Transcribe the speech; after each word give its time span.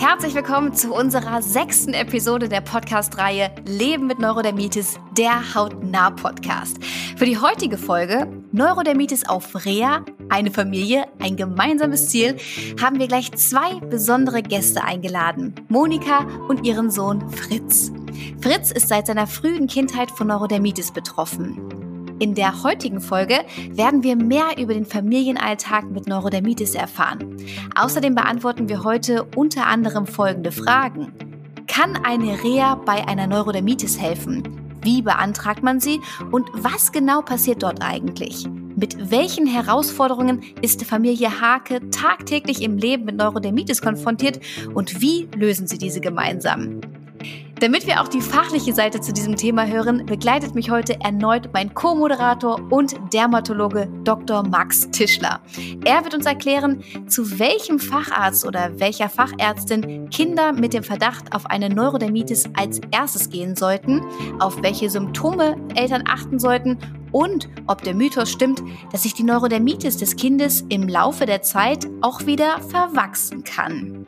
Herzlich 0.00 0.34
willkommen 0.34 0.72
zu 0.72 0.94
unserer 0.94 1.42
sechsten 1.42 1.92
Episode 1.92 2.48
der 2.48 2.62
Podcast-Reihe 2.62 3.50
Leben 3.66 4.06
mit 4.06 4.18
Neurodermitis, 4.18 4.98
der 5.14 5.54
Hautnah-Podcast. 5.54 6.82
Für 7.18 7.26
die 7.26 7.36
heutige 7.36 7.76
Folge 7.76 8.26
Neurodermitis 8.50 9.28
auf 9.28 9.66
Rea, 9.66 10.02
eine 10.30 10.50
Familie, 10.50 11.04
ein 11.18 11.36
gemeinsames 11.36 12.08
Ziel, 12.08 12.38
haben 12.80 12.98
wir 12.98 13.08
gleich 13.08 13.30
zwei 13.32 13.74
besondere 13.90 14.40
Gäste 14.42 14.82
eingeladen. 14.82 15.54
Monika 15.68 16.26
und 16.48 16.66
ihren 16.66 16.90
Sohn 16.90 17.28
Fritz. 17.28 17.92
Fritz 18.40 18.70
ist 18.70 18.88
seit 18.88 19.06
seiner 19.06 19.26
frühen 19.26 19.66
Kindheit 19.66 20.10
von 20.10 20.28
Neurodermitis 20.28 20.92
betroffen. 20.92 21.79
In 22.20 22.34
der 22.34 22.62
heutigen 22.62 23.00
Folge 23.00 23.46
werden 23.70 24.02
wir 24.02 24.14
mehr 24.14 24.58
über 24.58 24.74
den 24.74 24.84
Familienalltag 24.84 25.90
mit 25.90 26.06
Neurodermitis 26.06 26.74
erfahren. 26.74 27.38
Außerdem 27.74 28.14
beantworten 28.14 28.68
wir 28.68 28.84
heute 28.84 29.26
unter 29.36 29.66
anderem 29.66 30.06
folgende 30.06 30.52
Fragen. 30.52 31.12
Kann 31.66 31.96
eine 32.04 32.44
Reha 32.44 32.74
bei 32.74 33.08
einer 33.08 33.26
Neurodermitis 33.26 33.98
helfen? 33.98 34.42
Wie 34.82 35.00
beantragt 35.00 35.62
man 35.62 35.80
sie 35.80 35.98
und 36.30 36.46
was 36.52 36.92
genau 36.92 37.22
passiert 37.22 37.62
dort 37.62 37.82
eigentlich? 37.82 38.46
Mit 38.76 39.10
welchen 39.10 39.46
Herausforderungen 39.46 40.42
ist 40.60 40.84
Familie 40.84 41.40
Hake 41.40 41.88
tagtäglich 41.88 42.60
im 42.60 42.76
Leben 42.76 43.06
mit 43.06 43.16
Neurodermitis 43.16 43.80
konfrontiert 43.80 44.40
und 44.74 45.00
wie 45.00 45.26
lösen 45.34 45.66
sie 45.66 45.78
diese 45.78 46.02
gemeinsam? 46.02 46.82
Damit 47.60 47.86
wir 47.86 48.00
auch 48.00 48.08
die 48.08 48.22
fachliche 48.22 48.72
Seite 48.72 49.02
zu 49.02 49.12
diesem 49.12 49.36
Thema 49.36 49.66
hören, 49.66 50.06
begleitet 50.06 50.54
mich 50.54 50.70
heute 50.70 50.98
erneut 51.02 51.50
mein 51.52 51.74
Co-Moderator 51.74 52.58
und 52.70 52.94
Dermatologe 53.12 53.86
Dr. 54.02 54.42
Max 54.48 54.90
Tischler. 54.90 55.42
Er 55.84 56.02
wird 56.02 56.14
uns 56.14 56.24
erklären, 56.24 56.82
zu 57.06 57.38
welchem 57.38 57.78
Facharzt 57.78 58.46
oder 58.46 58.80
welcher 58.80 59.10
Fachärztin 59.10 60.08
Kinder 60.08 60.54
mit 60.54 60.72
dem 60.72 60.82
Verdacht 60.82 61.34
auf 61.34 61.44
eine 61.44 61.68
Neurodermitis 61.68 62.48
als 62.56 62.80
erstes 62.92 63.28
gehen 63.28 63.54
sollten, 63.54 64.00
auf 64.38 64.62
welche 64.62 64.88
Symptome 64.88 65.56
Eltern 65.74 66.04
achten 66.08 66.38
sollten 66.38 66.78
und 67.12 67.50
ob 67.66 67.82
der 67.82 67.94
Mythos 67.94 68.30
stimmt, 68.30 68.62
dass 68.90 69.02
sich 69.02 69.12
die 69.12 69.22
Neurodermitis 69.24 69.98
des 69.98 70.16
Kindes 70.16 70.64
im 70.70 70.88
Laufe 70.88 71.26
der 71.26 71.42
Zeit 71.42 71.86
auch 72.00 72.24
wieder 72.24 72.58
verwachsen 72.60 73.44
kann. 73.44 74.06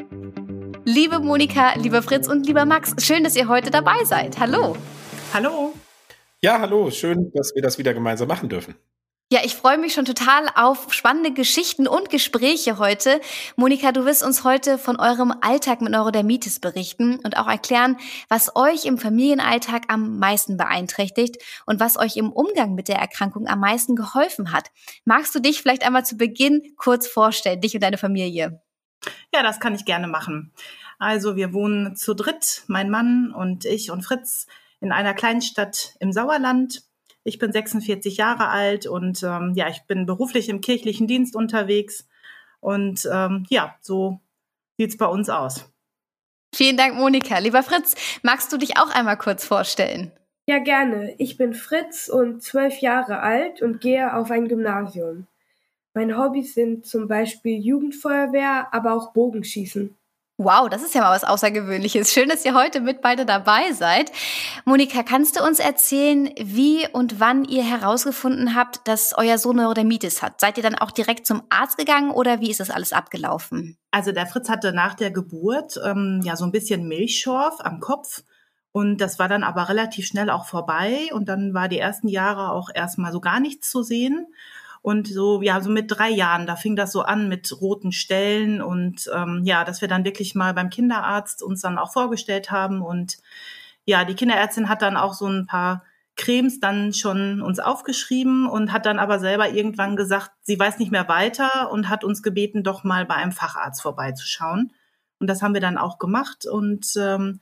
Liebe 0.84 1.20
Monika, 1.20 1.75
lieber 1.75 2.02
Fritz 2.02 2.27
und 2.27 2.44
lieber 2.47 2.64
Max, 2.64 2.92
schön, 2.98 3.22
dass 3.22 3.36
ihr 3.36 3.47
heute 3.47 3.70
dabei 3.70 4.02
seid. 4.05 4.41
Hallo. 4.41 4.77
Hallo. 5.33 5.75
Ja, 6.41 6.58
hallo. 6.58 6.91
Schön, 6.91 7.30
dass 7.34 7.55
wir 7.55 7.62
das 7.62 7.78
wieder 7.78 7.94
gemeinsam 7.94 8.27
machen 8.27 8.48
dürfen. 8.48 8.75
Ja, 9.30 9.41
ich 9.44 9.55
freue 9.55 9.78
mich 9.78 9.94
schon 9.94 10.05
total 10.05 10.48
auf 10.56 10.92
spannende 10.92 11.33
Geschichten 11.33 11.86
und 11.86 12.10
Gespräche 12.10 12.78
heute. 12.78 13.20
Monika, 13.55 13.92
du 13.92 14.05
wirst 14.05 14.25
uns 14.25 14.42
heute 14.42 14.77
von 14.77 14.98
eurem 14.98 15.33
Alltag 15.41 15.80
mit 15.83 15.92
Neurodermitis 15.92 16.58
berichten 16.58 17.20
und 17.22 17.38
auch 17.38 17.47
erklären, 17.47 17.97
was 18.28 18.56
euch 18.56 18.84
im 18.84 18.98
Familienalltag 18.98 19.84
am 19.86 20.19
meisten 20.19 20.56
beeinträchtigt 20.56 21.36
und 21.64 21.78
was 21.78 21.97
euch 21.97 22.16
im 22.16 22.33
Umgang 22.33 22.75
mit 22.75 22.88
der 22.88 22.97
Erkrankung 22.97 23.47
am 23.47 23.60
meisten 23.60 23.94
geholfen 23.94 24.53
hat. 24.53 24.69
Magst 25.05 25.33
du 25.33 25.38
dich 25.38 25.62
vielleicht 25.62 25.86
einmal 25.86 26.05
zu 26.05 26.16
Beginn 26.16 26.75
kurz 26.77 27.06
vorstellen, 27.06 27.60
dich 27.60 27.75
und 27.75 27.84
deine 27.84 27.98
Familie? 27.98 28.60
Ja, 29.34 29.42
das 29.42 29.61
kann 29.61 29.75
ich 29.75 29.84
gerne 29.84 30.08
machen. 30.08 30.53
Also 30.98 31.36
wir 31.36 31.53
wohnen 31.53 31.97
zu 31.97 32.14
dritt, 32.14 32.64
mein 32.69 32.91
Mann 32.91 33.33
und 33.33 33.64
ich 33.64 33.91
und 33.91 34.03
Fritz, 34.03 34.47
in 34.81 34.92
einer 34.92 35.14
kleinen 35.14 35.42
Stadt 35.42 35.94
im 36.00 36.12
Sauerland. 36.12 36.83
Ich 37.25 37.39
bin 37.39 37.53
46 37.53 38.17
Jahre 38.17 38.48
alt 38.48 38.86
und 38.86 39.22
ähm, 39.22 39.53
ja, 39.55 39.69
ich 39.69 39.83
bin 39.86 40.06
beruflich 40.06 40.48
im 40.48 40.61
kirchlichen 40.61 41.06
Dienst 41.06 41.36
unterwegs. 41.36 42.09
Und 42.61 43.09
ähm, 43.12 43.47
ja, 43.48 43.77
so 43.81 44.20
sieht's 44.77 44.97
bei 44.97 45.06
uns 45.06 45.28
aus. 45.28 45.72
Vielen 46.55 46.77
Dank, 46.77 46.97
Monika. 46.97 47.39
Lieber 47.39 47.62
Fritz, 47.62 47.94
magst 48.22 48.53
du 48.53 48.59
dich 48.59 48.77
auch 48.77 48.91
einmal 48.91 49.16
kurz 49.16 49.44
vorstellen? 49.44 50.12
Ja, 50.47 50.59
gerne. 50.59 51.14
Ich 51.19 51.37
bin 51.37 51.55
Fritz 51.55 52.09
und 52.09 52.42
zwölf 52.42 52.78
Jahre 52.81 53.20
alt 53.20 53.62
und 53.62 53.81
gehe 53.81 54.15
auf 54.15 54.31
ein 54.31 54.48
Gymnasium. 54.48 55.27
Meine 55.94 56.16
Hobbys 56.16 56.54
sind 56.54 56.86
zum 56.86 57.06
Beispiel 57.06 57.58
Jugendfeuerwehr, 57.60 58.69
aber 58.72 58.94
auch 58.94 59.12
Bogenschießen. 59.12 59.94
Wow, 60.38 60.70
das 60.70 60.82
ist 60.82 60.94
ja 60.94 61.03
mal 61.03 61.14
was 61.14 61.25
Außergewöhnliches. 61.25 62.12
Schön, 62.12 62.30
dass 62.30 62.44
ihr 62.44 62.54
heute 62.54 62.80
mit 62.80 63.03
beide 63.03 63.26
dabei 63.26 63.72
seid. 63.72 64.10
Monika, 64.64 65.03
kannst 65.03 65.38
du 65.38 65.44
uns 65.44 65.60
erzählen, 65.60 66.30
wie 66.41 66.88
und 66.92 67.20
wann 67.20 67.44
ihr 67.44 67.62
herausgefunden 67.62 68.54
habt, 68.54 68.88
dass 68.88 69.12
euer 69.16 69.36
Sohn 69.36 69.56
Neurodermitis 69.56 70.22
hat? 70.22 70.41
Seid 70.41 70.56
ihr 70.56 70.62
dann 70.62 70.75
auch 70.75 70.91
direkt 70.91 71.26
zum 71.26 71.42
Arzt 71.50 71.76
gegangen 71.76 72.10
oder 72.10 72.41
wie 72.41 72.50
ist 72.50 72.60
das 72.60 72.70
alles 72.70 72.94
abgelaufen? 72.94 73.76
Also 73.91 74.10
der 74.10 74.26
Fritz 74.26 74.48
hatte 74.48 74.72
nach 74.72 74.94
der 74.94 75.10
Geburt 75.10 75.78
ähm, 75.84 76.22
ja 76.24 76.34
so 76.34 76.47
ein 76.47 76.53
bisschen 76.53 76.88
Milchschorf 76.88 77.60
am 77.60 77.80
Kopf. 77.80 78.22
Und 78.72 79.03
das 79.03 79.19
war 79.19 79.28
dann 79.28 79.44
aber 79.44 79.69
relativ 79.69 80.06
schnell 80.06 80.30
auch 80.30 80.47
vorbei. 80.47 81.10
Und 81.12 81.28
dann 81.28 81.53
war 81.53 81.69
die 81.69 81.78
ersten 81.78 82.09
Jahre 82.09 82.50
auch 82.53 82.70
erstmal 82.74 83.12
so 83.12 83.20
gar 83.20 83.38
nichts 83.38 83.70
zu 83.70 83.82
sehen. 83.82 84.26
Und 84.82 85.06
so, 85.06 85.43
ja, 85.43 85.60
so 85.60 85.70
mit 85.70 85.87
drei 85.88 86.10
Jahren, 86.10 86.47
da 86.47 86.56
fing 86.56 86.75
das 86.75 86.91
so 86.91 87.03
an 87.03 87.28
mit 87.28 87.60
roten 87.60 87.93
Stellen 87.93 88.60
und 88.60 89.09
ähm, 89.15 89.43
ja, 89.44 89.65
dass 89.65 89.81
wir 89.81 89.87
dann 89.87 90.04
wirklich 90.04 90.34
mal 90.34 90.54
beim 90.54 90.70
Kinderarzt 90.70 91.43
uns 91.43 91.60
dann 91.60 91.78
auch 91.78 91.93
vorgestellt 91.93 92.50
haben. 92.50 92.82
Und 92.82 93.19
ja, 93.84 94.04
die 94.04 94.15
Kinderärztin 94.15 94.69
hat 94.69 94.82
dann 94.82 94.97
auch 94.97 95.15
so 95.15 95.26
ein 95.26 95.47
paar 95.47 95.84
Cremes 96.16 96.59
dann 96.59 96.92
schon 96.92 97.41
uns 97.42 97.60
aufgeschrieben 97.60 98.47
und 98.48 98.72
hat 98.72 98.84
dann 98.84 98.98
aber 98.98 99.21
selber 99.21 99.50
irgendwann 99.50 99.97
gesagt, 99.97 100.32
sie 100.42 100.59
weiß 100.59 100.78
nicht 100.78 100.91
mehr 100.91 101.09
weiter 101.09 101.71
und 101.71 101.88
hat 101.88 102.03
uns 102.03 102.22
gebeten, 102.22 102.65
doch 102.65 102.82
mal 102.82 103.06
bei 103.06 103.15
einem 103.15 103.32
Facharzt 103.32 103.82
vorbeizuschauen. 103.82 104.72
Und 105.21 105.28
das 105.28 105.42
haben 105.42 105.54
wir 105.54 105.60
dann 105.60 105.78
auch 105.78 105.98
gemacht. 105.98 106.44
Und 106.44 106.92
ähm, 106.97 107.41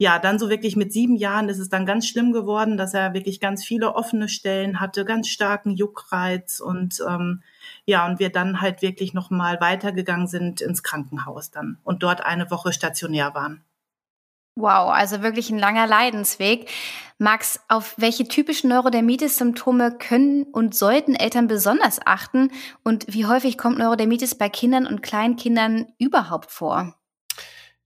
ja, 0.00 0.20
dann 0.20 0.38
so 0.38 0.48
wirklich 0.48 0.76
mit 0.76 0.92
sieben 0.92 1.16
Jahren 1.16 1.48
ist 1.48 1.58
es 1.58 1.68
dann 1.68 1.84
ganz 1.84 2.06
schlimm 2.06 2.32
geworden, 2.32 2.76
dass 2.76 2.94
er 2.94 3.14
wirklich 3.14 3.40
ganz 3.40 3.64
viele 3.64 3.96
offene 3.96 4.28
Stellen 4.28 4.78
hatte, 4.78 5.04
ganz 5.04 5.28
starken 5.28 5.72
Juckreiz 5.72 6.60
und 6.60 7.02
ähm, 7.06 7.42
ja, 7.84 8.06
und 8.06 8.20
wir 8.20 8.30
dann 8.30 8.60
halt 8.60 8.80
wirklich 8.80 9.12
nochmal 9.12 9.60
weitergegangen 9.60 10.28
sind 10.28 10.60
ins 10.60 10.84
Krankenhaus 10.84 11.50
dann 11.50 11.78
und 11.82 12.04
dort 12.04 12.24
eine 12.24 12.48
Woche 12.50 12.72
stationär 12.72 13.34
waren. 13.34 13.64
Wow, 14.54 14.90
also 14.90 15.22
wirklich 15.22 15.50
ein 15.50 15.58
langer 15.58 15.86
Leidensweg. 15.86 16.70
Max, 17.18 17.60
auf 17.68 17.94
welche 17.96 18.26
typischen 18.28 18.70
Neurodermitis-Symptome 18.70 19.98
können 19.98 20.44
und 20.44 20.76
sollten 20.76 21.16
Eltern 21.16 21.48
besonders 21.48 22.00
achten 22.04 22.52
und 22.84 23.12
wie 23.12 23.26
häufig 23.26 23.58
kommt 23.58 23.78
Neurodermitis 23.78 24.36
bei 24.36 24.48
Kindern 24.48 24.86
und 24.86 25.02
Kleinkindern 25.02 25.86
überhaupt 25.98 26.52
vor? 26.52 26.97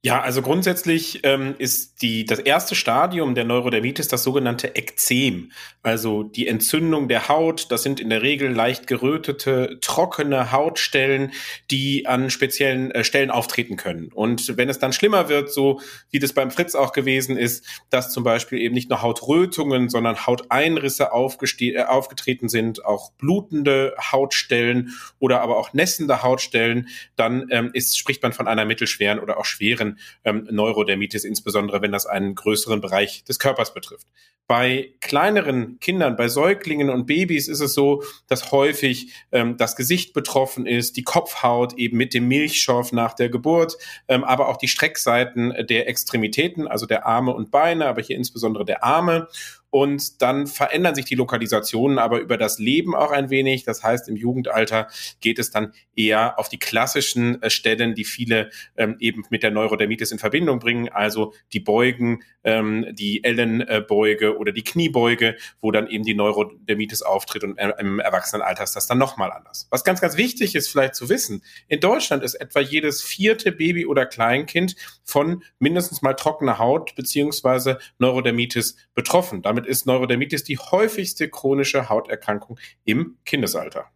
Ja, 0.05 0.21
also 0.21 0.43
grundsätzlich 0.43 1.21
ähm, 1.23 1.55
ist 1.59 2.03
die, 2.03 2.25
das 2.25 2.41
erste 2.41 2.75
Stadium 2.75 3.37
der 3.37 3.45
Neurodermitis 3.45 4.09
das 4.09 4.25
sogenannte 4.25 4.75
Ekzem, 4.75 5.53
also 5.85 6.25
die 6.25 6.49
Entzündung 6.49 7.07
der 7.07 7.29
Haut. 7.29 7.71
Das 7.71 7.85
sind 7.85 8.01
in 8.01 8.11
der 8.11 8.21
Regel 8.21 8.51
leicht 8.51 8.89
gerötete, 8.89 9.79
trockene 9.81 10.51
Hautstellen, 10.51 11.31
die 11.71 12.09
an 12.09 12.31
speziellen 12.31 12.91
äh, 12.91 13.05
Stellen 13.05 13.31
auftreten 13.31 13.77
können. 13.77 14.11
Und 14.13 14.57
wenn 14.57 14.69
es 14.69 14.81
dann 14.81 14.93
schlimmer 14.93 15.29
wird, 15.29 15.53
so 15.53 15.81
wie 16.11 16.19
das 16.19 16.33
beim 16.33 16.51
Fritz 16.51 16.75
auch 16.75 16.93
gewesen 16.93 17.37
ist, 17.37 17.65
dass 17.89 18.13
zum 18.13 18.25
Beispiel 18.25 18.59
eben 18.59 18.75
nicht 18.75 18.91
nur 18.91 19.03
Hautrötungen, 19.03 19.89
sondern 19.89 20.27
Hauteinrisse 20.27 21.11
äh, 21.13 21.85
aufgetreten 21.85 22.49
sind, 22.49 22.85
auch 22.85 23.13
blutende 23.13 23.95
Hautstellen 24.11 24.97
oder 25.21 25.43
aber 25.43 25.59
auch 25.59 25.75
nässende 25.75 26.25
Hautstellen, 26.25 26.89
dann 27.15 27.47
ähm, 27.51 27.71
ist, 27.73 27.97
spricht 27.97 28.25
man 28.25 28.33
von 28.33 28.49
einer 28.49 28.65
mittelschweren 28.65 29.21
oder 29.21 29.39
auch 29.39 29.45
schweren 29.45 29.92
ähm, 30.25 30.47
Neurodermitis, 30.51 31.25
insbesondere 31.25 31.83
wenn 31.83 31.93
das 31.93 32.07
einen 32.07 32.35
größeren 32.35 32.81
Bereich 32.81 33.25
des 33.25 33.39
Körpers 33.39 33.75
betrifft. 33.75 34.07
Bei 34.47 34.93
kleineren 35.01 35.79
Kindern, 35.81 36.17
bei 36.17 36.29
Säuglingen 36.29 36.91
und 36.91 37.07
Babys 37.07 37.49
ist 37.49 37.61
es 37.61 37.75
so, 37.75 38.03
dass 38.27 38.51
häufig 38.53 39.13
ähm, 39.31 39.57
das 39.57 39.77
Gesicht 39.77 40.13
betroffen 40.15 40.67
ist, 40.67 40.97
die 40.97 41.05
Kopfhaut 41.05 41.75
eben 41.75 41.97
mit 41.97 42.13
dem 42.13 42.29
Milchschorf 42.29 42.93
nach 42.93 43.15
der 43.15 43.29
Geburt, 43.29 43.79
ähm, 44.09 44.25
aber 44.25 44.49
auch 44.49 44.57
die 44.57 44.69
Streckseiten 44.69 45.55
der 45.69 45.89
Extremitäten, 45.89 46.67
also 46.67 46.87
der 46.87 47.07
Arme 47.07 47.33
und 47.33 47.51
Beine, 47.51 47.87
aber 47.87 48.03
hier 48.03 48.17
insbesondere 48.17 48.65
der 48.65 48.85
Arme 48.85 49.29
und 49.73 50.21
dann 50.21 50.47
verändern 50.47 50.95
sich 50.95 51.07
die 51.07 51.15
Lokalisationen 51.15 51.99
aber 51.99 52.21
über 52.21 52.37
das 52.37 52.59
Leben 52.59 52.95
auch 52.95 53.11
ein 53.11 53.31
wenig. 53.31 53.65
Das 53.65 53.83
heißt, 53.83 54.07
im 54.07 54.17
Jugendalter 54.17 54.89
geht 55.23 55.39
es 55.39 55.51
dann 55.51 55.73
eher 55.97 56.39
auf 56.39 56.51
die 56.51 56.59
klassischen 56.59 57.43
äh, 57.43 57.49
Stellen, 57.49 57.95
die 57.95 58.05
viele 58.05 58.51
ähm, 58.77 58.97
eben 59.01 59.25
mit 59.31 59.43
der 59.43 59.51
Neurodermitis 59.51 60.13
in 60.13 60.19
Verbindung 60.19 60.59
bringen, 60.59 60.91
also 60.91 61.33
die 61.55 61.61
Beugen, 61.61 62.23
ähm, 62.45 62.87
die 62.93 63.25
Ellenbeuge 63.25 64.37
oder 64.37 64.53
die 64.53 64.63
Kniebeuge, 64.63 65.37
wo 65.63 65.71
dann 65.71 65.87
eben 65.87 66.05
die 66.05 66.15
Neurodermitis 66.15 67.01
auftritt 67.01 67.43
und 67.43 67.57
äh, 67.57 67.73
im 67.79 67.99
Erwachsenenalter 67.99 68.65
ist 68.65 68.77
das 68.77 68.87
dann 68.87 68.99
nochmal 68.99 69.33
anders. 69.33 69.69
Was 69.71 69.85
ganz, 69.85 70.03
ganz 70.03 70.19
wichtig 70.19 70.55
ist 70.55 70.69
vielleicht 70.69 70.95
zu 70.95 71.09
wissen, 71.09 71.43
in 71.69 71.81
Deutschland 71.81 72.23
ist 72.23 72.35
etwa 72.35 72.61
jedes 72.61 73.03
vierte 73.03 73.53
Baby 73.53 73.87
oder 73.87 74.05
Kleinkind 74.05 74.77
von 75.03 75.43
mindestens 75.59 76.03
mal 76.03 76.13
trockener 76.13 76.59
Haut 76.59 76.95
beziehungsweise 76.95 77.79
Neurodermitis 77.99 78.77
betroffen. 78.95 79.41
Damit 79.41 79.62
damit 79.63 79.71
ist 79.71 79.87
Neurodermitis 79.87 80.45
die 80.45 80.59
häufigste 80.59 81.29
chronische 81.29 81.89
Hauterkrankung 81.89 82.59
im 82.85 83.19
Kindesalter. 83.25 83.87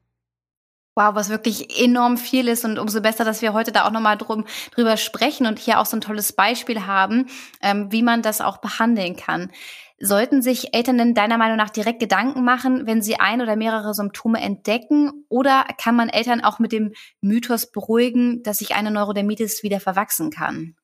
Wow, 0.95 1.15
was 1.15 1.29
wirklich 1.29 1.79
enorm 1.83 2.17
viel 2.17 2.49
ist 2.49 2.65
und 2.65 2.79
umso 2.79 3.03
besser, 3.03 3.25
dass 3.25 3.43
wir 3.43 3.53
heute 3.53 3.71
da 3.71 3.87
auch 3.87 3.91
nochmal 3.91 4.17
drum, 4.17 4.47
drüber 4.71 4.97
sprechen 4.97 5.47
und 5.47 5.59
hier 5.59 5.79
auch 5.79 5.85
so 5.85 5.97
ein 5.97 6.01
tolles 6.01 6.33
Beispiel 6.33 6.87
haben, 6.87 7.27
ähm, 7.61 7.93
wie 7.93 8.03
man 8.03 8.23
das 8.23 8.41
auch 8.41 8.59
behandeln 8.59 9.15
kann. 9.15 9.51
Sollten 9.99 10.41
sich 10.41 10.75
Eltern 10.75 10.97
denn 10.97 11.15
deiner 11.15 11.37
Meinung 11.37 11.59
nach 11.59 11.71
direkt 11.71 12.01
Gedanken 12.01 12.45
machen, 12.45 12.87
wenn 12.87 13.03
sie 13.03 13.19
ein 13.21 13.43
oder 13.43 13.57
mehrere 13.57 13.93
Symptome 13.93 14.41
entdecken? 14.41 15.27
Oder 15.29 15.67
kann 15.83 15.97
man 15.97 16.09
Eltern 16.09 16.43
auch 16.43 16.59
mit 16.59 16.73
dem 16.73 16.93
Mythos 17.21 17.71
beruhigen, 17.71 18.43
dass 18.43 18.59
sich 18.59 18.75
eine 18.75 18.91
Neurodermitis 18.91 19.63
wieder 19.63 19.81
verwachsen 19.81 20.31
kann? 20.31 20.77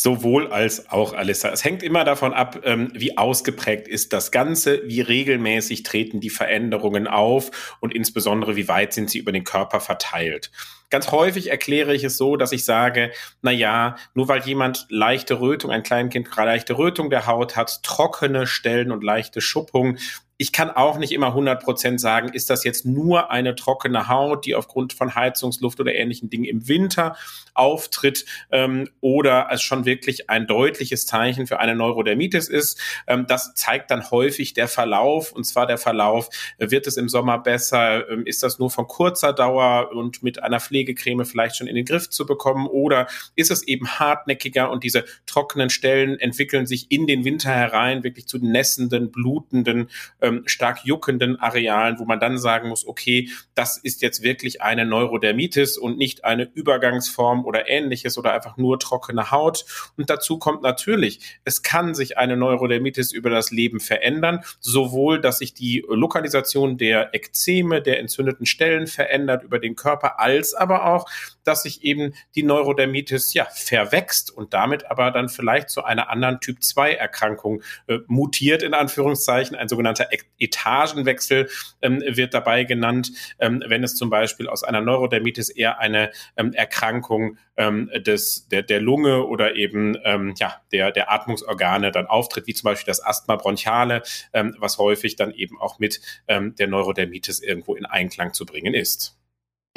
Sowohl 0.00 0.52
als 0.52 0.90
auch, 0.90 1.12
Alissa. 1.12 1.48
Es 1.48 1.64
hängt 1.64 1.82
immer 1.82 2.04
davon 2.04 2.32
ab, 2.32 2.60
ähm, 2.62 2.92
wie 2.94 3.18
ausgeprägt 3.18 3.88
ist 3.88 4.12
das 4.12 4.30
Ganze, 4.30 4.80
wie 4.84 5.00
regelmäßig 5.00 5.82
treten 5.82 6.20
die 6.20 6.30
Veränderungen 6.30 7.08
auf 7.08 7.76
und 7.80 7.92
insbesondere, 7.92 8.54
wie 8.54 8.68
weit 8.68 8.92
sind 8.92 9.10
sie 9.10 9.18
über 9.18 9.32
den 9.32 9.42
Körper 9.42 9.80
verteilt. 9.80 10.52
Ganz 10.88 11.10
häufig 11.10 11.50
erkläre 11.50 11.96
ich 11.96 12.04
es 12.04 12.16
so, 12.16 12.36
dass 12.36 12.52
ich 12.52 12.64
sage, 12.64 13.10
na 13.42 13.50
ja, 13.50 13.96
nur 14.14 14.28
weil 14.28 14.42
jemand 14.42 14.86
leichte 14.88 15.40
Rötung, 15.40 15.72
ein 15.72 15.82
Kleinkind 15.82 16.28
leichte 16.36 16.78
Rötung 16.78 17.10
der 17.10 17.26
Haut 17.26 17.56
hat, 17.56 17.82
trockene 17.82 18.46
Stellen 18.46 18.92
und 18.92 19.02
leichte 19.02 19.40
Schuppung, 19.40 19.98
ich 20.40 20.52
kann 20.52 20.70
auch 20.70 20.98
nicht 20.98 21.10
immer 21.10 21.34
100% 21.34 21.98
sagen, 21.98 22.28
ist 22.28 22.48
das 22.48 22.62
jetzt 22.62 22.86
nur 22.86 23.32
eine 23.32 23.56
trockene 23.56 24.08
Haut, 24.08 24.46
die 24.46 24.54
aufgrund 24.54 24.92
von 24.92 25.16
Heizungsluft 25.16 25.80
oder 25.80 25.92
ähnlichen 25.92 26.30
Dingen 26.30 26.44
im 26.44 26.68
Winter 26.68 27.16
auftritt 27.54 28.24
ähm, 28.52 28.88
oder 29.00 29.48
es 29.50 29.62
schon 29.62 29.84
wirklich 29.84 30.30
ein 30.30 30.46
deutliches 30.46 31.06
Zeichen 31.06 31.48
für 31.48 31.58
eine 31.58 31.74
Neurodermitis 31.74 32.48
ist. 32.48 32.80
Ähm, 33.08 33.26
das 33.26 33.54
zeigt 33.54 33.90
dann 33.90 34.12
häufig 34.12 34.54
der 34.54 34.68
Verlauf. 34.68 35.32
Und 35.32 35.42
zwar 35.42 35.66
der 35.66 35.76
Verlauf, 35.76 36.28
äh, 36.58 36.70
wird 36.70 36.86
es 36.86 36.96
im 36.96 37.08
Sommer 37.08 37.38
besser, 37.38 38.08
ähm, 38.08 38.24
ist 38.24 38.44
das 38.44 38.60
nur 38.60 38.70
von 38.70 38.86
kurzer 38.86 39.32
Dauer 39.32 39.90
und 39.92 40.22
mit 40.22 40.40
einer 40.40 40.60
Pflegecreme 40.60 41.24
vielleicht 41.24 41.56
schon 41.56 41.66
in 41.66 41.74
den 41.74 41.84
Griff 41.84 42.10
zu 42.10 42.26
bekommen? 42.26 42.68
Oder 42.68 43.08
ist 43.34 43.50
es 43.50 43.64
eben 43.64 43.88
hartnäckiger 43.88 44.70
und 44.70 44.84
diese 44.84 45.04
trockenen 45.26 45.68
Stellen 45.68 46.20
entwickeln 46.20 46.66
sich 46.66 46.92
in 46.92 47.08
den 47.08 47.24
Winter 47.24 47.50
herein 47.50 48.04
wirklich 48.04 48.28
zu 48.28 48.38
nässenden, 48.38 49.10
blutenden 49.10 49.90
äh, 50.20 50.27
ähm, 50.28 50.42
stark 50.46 50.84
juckenden 50.84 51.40
Arealen, 51.40 51.98
wo 51.98 52.04
man 52.04 52.20
dann 52.20 52.38
sagen 52.38 52.68
muss, 52.68 52.86
okay, 52.86 53.30
das 53.54 53.78
ist 53.78 54.02
jetzt 54.02 54.22
wirklich 54.22 54.62
eine 54.62 54.84
Neurodermitis 54.84 55.78
und 55.78 55.98
nicht 55.98 56.24
eine 56.24 56.44
Übergangsform 56.44 57.44
oder 57.44 57.68
ähnliches 57.68 58.18
oder 58.18 58.32
einfach 58.32 58.56
nur 58.56 58.78
trockene 58.78 59.30
Haut. 59.30 59.64
Und 59.96 60.10
dazu 60.10 60.38
kommt 60.38 60.62
natürlich, 60.62 61.38
es 61.44 61.62
kann 61.62 61.94
sich 61.94 62.18
eine 62.18 62.36
Neurodermitis 62.36 63.12
über 63.12 63.30
das 63.30 63.50
Leben 63.50 63.80
verändern, 63.80 64.40
sowohl, 64.60 65.20
dass 65.20 65.38
sich 65.38 65.54
die 65.54 65.84
Lokalisation 65.88 66.78
der 66.78 67.14
Ekzeme, 67.14 67.82
der 67.82 68.00
entzündeten 68.00 68.46
Stellen 68.46 68.86
verändert 68.86 69.42
über 69.42 69.58
den 69.58 69.76
Körper, 69.76 70.20
als 70.20 70.54
aber 70.54 70.86
auch, 70.86 71.08
dass 71.48 71.62
sich 71.62 71.82
eben 71.82 72.12
die 72.34 72.42
Neurodermitis 72.42 73.32
ja 73.32 73.46
verwächst 73.46 74.30
und 74.30 74.52
damit 74.52 74.90
aber 74.90 75.10
dann 75.10 75.30
vielleicht 75.30 75.70
zu 75.70 75.82
einer 75.82 76.10
anderen 76.10 76.40
Typ 76.40 76.62
2 76.62 76.92
Erkrankung 76.92 77.62
äh, 77.86 77.98
mutiert 78.06 78.62
in 78.62 78.74
Anführungszeichen, 78.74 79.56
ein 79.56 79.68
sogenannter 79.68 80.08
Etagenwechsel 80.38 81.48
ähm, 81.80 82.02
wird 82.06 82.34
dabei 82.34 82.64
genannt, 82.64 83.12
ähm, 83.38 83.64
wenn 83.66 83.82
es 83.82 83.94
zum 83.94 84.10
Beispiel 84.10 84.46
aus 84.46 84.62
einer 84.62 84.82
Neurodermitis 84.82 85.48
eher 85.48 85.80
eine 85.80 86.10
ähm, 86.36 86.52
Erkrankung 86.52 87.38
ähm, 87.56 87.90
des, 87.96 88.46
der, 88.48 88.62
der 88.62 88.80
Lunge 88.80 89.24
oder 89.24 89.56
eben 89.56 89.96
ähm, 90.04 90.34
ja, 90.38 90.60
der, 90.70 90.92
der 90.92 91.10
Atmungsorgane 91.10 91.90
dann 91.92 92.06
auftritt, 92.06 92.46
wie 92.46 92.54
zum 92.54 92.66
Beispiel 92.66 92.90
das 92.90 93.04
Asthma 93.04 93.36
bronchiale, 93.36 94.02
ähm, 94.34 94.54
was 94.58 94.76
häufig 94.76 95.16
dann 95.16 95.32
eben 95.32 95.58
auch 95.58 95.78
mit 95.78 96.00
der 96.28 96.66
Neurodermitis 96.66 97.40
irgendwo 97.40 97.74
in 97.74 97.86
Einklang 97.86 98.34
zu 98.34 98.44
bringen 98.44 98.74
ist. 98.74 99.17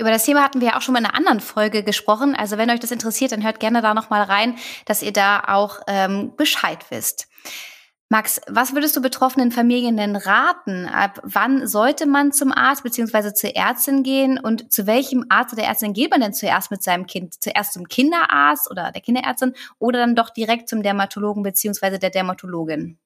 Über 0.01 0.09
das 0.09 0.25
Thema 0.25 0.41
hatten 0.41 0.61
wir 0.61 0.69
ja 0.69 0.77
auch 0.77 0.81
schon 0.81 0.93
mal 0.93 0.99
in 0.99 1.05
einer 1.05 1.15
anderen 1.15 1.39
Folge 1.39 1.83
gesprochen. 1.83 2.35
Also 2.35 2.57
wenn 2.57 2.71
euch 2.71 2.79
das 2.79 2.89
interessiert, 2.89 3.33
dann 3.33 3.43
hört 3.43 3.59
gerne 3.59 3.83
da 3.83 3.93
nochmal 3.93 4.23
rein, 4.23 4.55
dass 4.85 5.03
ihr 5.03 5.13
da 5.13 5.43
auch 5.47 5.79
ähm, 5.85 6.33
Bescheid 6.35 6.79
wisst. 6.89 7.27
Max, 8.09 8.41
was 8.47 8.73
würdest 8.73 8.97
du 8.97 9.01
betroffenen 9.03 9.51
Familien 9.51 9.97
denn 9.97 10.15
raten? 10.15 10.87
Ab 10.87 11.19
wann 11.21 11.67
sollte 11.67 12.07
man 12.07 12.31
zum 12.31 12.51
Arzt 12.51 12.81
bzw. 12.81 13.35
zur 13.35 13.55
Ärztin 13.55 14.01
gehen 14.01 14.39
und 14.39 14.73
zu 14.73 14.87
welchem 14.87 15.27
Arzt 15.29 15.53
oder 15.53 15.65
Ärztin 15.65 15.93
geht 15.93 16.09
man 16.09 16.19
denn 16.19 16.33
zuerst 16.33 16.71
mit 16.71 16.81
seinem 16.81 17.05
Kind? 17.05 17.35
Zuerst 17.39 17.73
zum 17.73 17.87
Kinderarzt 17.87 18.71
oder 18.71 18.91
der 18.91 19.03
Kinderärztin 19.03 19.53
oder 19.77 19.99
dann 19.99 20.15
doch 20.15 20.31
direkt 20.31 20.67
zum 20.67 20.81
Dermatologen 20.81 21.43
bzw. 21.43 21.99
der 21.99 22.09
Dermatologin? 22.09 22.97